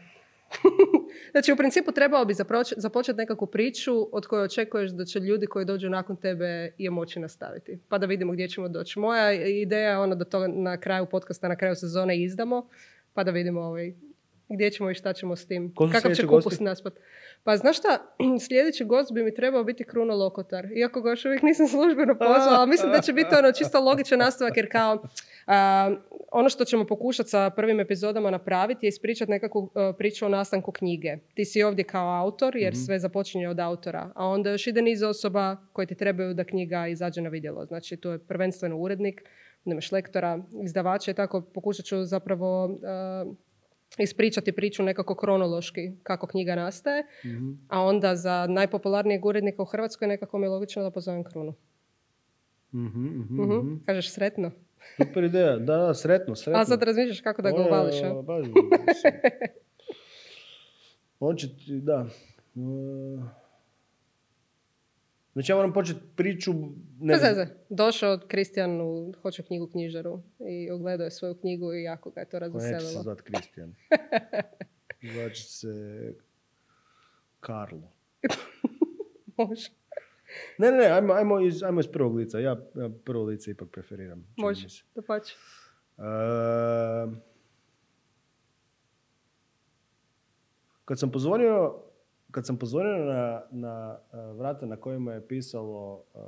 [1.32, 2.34] znači, u principu trebao bi
[2.78, 7.20] započeti nekakvu priču od koje očekuješ da će ljudi koji dođu nakon tebe je moći
[7.20, 7.80] nastaviti.
[7.90, 9.00] Pa da vidimo gdje ćemo doći.
[9.00, 12.70] Moja ideja je ono da to na kraju podcasta, na kraju sezone izdamo,
[13.14, 13.94] pa da vidimo ovaj,
[14.50, 15.74] gdje ćemo i šta ćemo s tim.
[15.76, 16.64] Ko Kakav će kupus gosti?
[16.64, 16.94] naspat.
[17.44, 18.16] Pa znaš šta,
[18.48, 20.68] sljedeći gost bi mi trebao biti Kruno Lokotar.
[20.72, 24.20] Iako ga još uvijek nisam službeno pozvala, ali mislim da će biti ono čisto logičan
[24.20, 25.04] nastavak jer kao
[25.48, 25.96] a,
[26.32, 30.72] ono što ćemo pokušati sa prvim epizodama napraviti je ispričati nekakvu a, priču o nastanku
[30.72, 31.18] knjige.
[31.34, 35.04] Ti si ovdje kao autor jer sve započinje od autora, a onda još ide niz
[35.04, 37.66] osoba koje ti trebaju da knjiga izađe na vidjelo.
[37.66, 39.22] Znači tu je prvenstveno urednik,
[39.66, 43.26] onda imaš lektora, izdavača i tako pokušat ću zapravo a,
[43.98, 47.04] ispričati priču nekako kronološki kako knjiga nastaje,
[47.68, 51.54] a onda za najpopularnijeg urednika u Hrvatskoj nekako mi je logično da pozovem Krunu.
[52.74, 53.54] Mhm, mhm, Mhm.
[53.54, 53.76] mhm.
[53.86, 54.52] Kažeš sretno.
[54.98, 56.62] Super ideja, da, da, sretno, sretno.
[56.62, 58.14] A sad razmišljaš kako da ga uvališ, a?
[58.22, 58.48] baš.
[61.20, 62.06] On će ti, da.
[62.56, 63.24] Uh,
[65.38, 66.54] Znači ja moram početi priču...
[67.00, 67.48] Ne Bez znam.
[67.70, 72.30] Došao Kristijan u Hoću knjigu knjižaru i ogledao je svoju knjigu i jako ga je
[72.30, 73.04] to Ko neće se razveselilo.
[73.04, 73.76] zvat Kristijan.
[75.14, 75.68] Zvat će se
[77.40, 77.92] Karlo.
[79.38, 79.70] Može.
[80.58, 82.40] Ne, ne, ne, ajmo, ajmo, iz, ajmo iz prvog lica.
[82.40, 84.28] Ja, ja prvo lice ipak preferiram.
[84.38, 84.68] Može.
[84.96, 85.36] Da pače.
[85.98, 87.16] Ehm,
[90.86, 91.76] kad sam pozvonio,
[92.32, 96.20] kad sam pozvonio na, na eh, vrata na kojima je pisalo eh,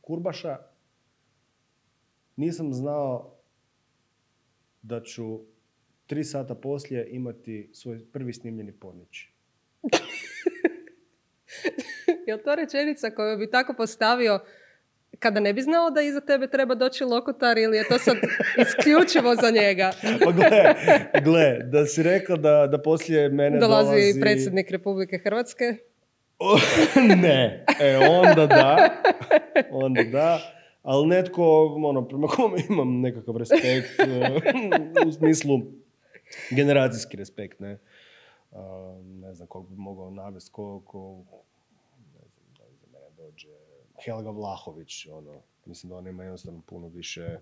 [0.00, 0.58] Kurbaša,
[2.36, 3.36] nisam znao
[4.82, 5.40] da ću
[6.06, 9.18] tri sata poslije imati svoj prvi snimljeni pornić.
[12.26, 14.40] Je to rečenica koju bi tako postavio
[15.22, 18.16] kada ne bi znao da iza tebe treba doći lokotar ili je to sad
[18.58, 19.90] isključivo za njega?
[20.24, 20.74] Pa gle,
[21.24, 24.20] gle, da si rekao da, da poslije mene Dolazi, dolazi...
[24.20, 25.64] predsjednik Republike Hrvatske.
[27.22, 28.90] ne, e, onda da,
[29.70, 30.40] onda da,
[30.82, 35.60] ali netko, ono, prema kome imam nekakav respekt, e, u smislu
[36.50, 37.78] generacijski respekt, ne.
[39.20, 41.24] Ne znam kog bi mogao navesti, ko, ko,
[42.14, 43.61] ne znam, da iza mene dođe
[44.04, 47.38] Helga Vlahović, ono, mislim da ona ima jednostavno puno više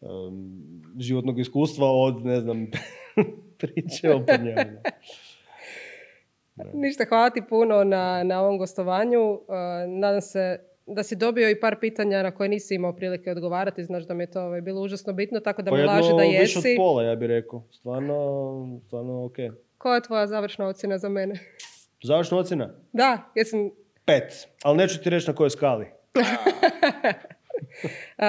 [0.00, 0.62] um,
[0.98, 2.70] životnog iskustva od, ne znam,
[3.58, 4.80] priče o panjama.
[6.74, 9.32] Ništa, hvala ti puno na, na ovom gostovanju.
[9.32, 9.40] Uh,
[9.88, 13.84] nadam se da si dobio i par pitanja na koje nisi imao prilike odgovarati.
[13.84, 16.22] Znaš da mi je to ovaj, bilo užasno bitno, tako da Pa mi laže da
[16.22, 16.76] više od jesi.
[16.76, 17.62] pola, ja bih rekao.
[17.70, 19.36] Stvarno, stvarno ok.
[19.78, 21.34] Koja je tvoja završna ocjena za mene?
[22.02, 22.74] Završna ocjena?
[22.92, 23.70] Da, jesam...
[24.04, 24.48] Pet.
[24.62, 25.86] Ali neću ti reći na kojoj skali.
[27.62, 28.24] Uh,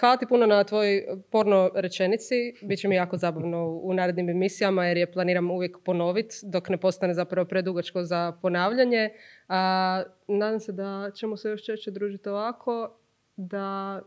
[0.00, 2.34] hvala ti puno na tvojoj porno rečenici.
[2.62, 7.14] Biće mi jako zabavno u narednim emisijama jer je planiram uvijek ponoviti dok ne postane
[7.14, 9.10] zapravo predugačko za ponavljanje.
[9.48, 12.98] A, nadam se da ćemo se još češće družiti ovako,
[13.36, 14.00] da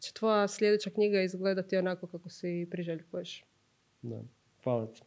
[0.00, 3.44] će tvoja sljedeća knjiga izgledati onako kako si priželjkuješ.
[4.02, 4.20] Da.
[4.64, 5.02] Hvala ti.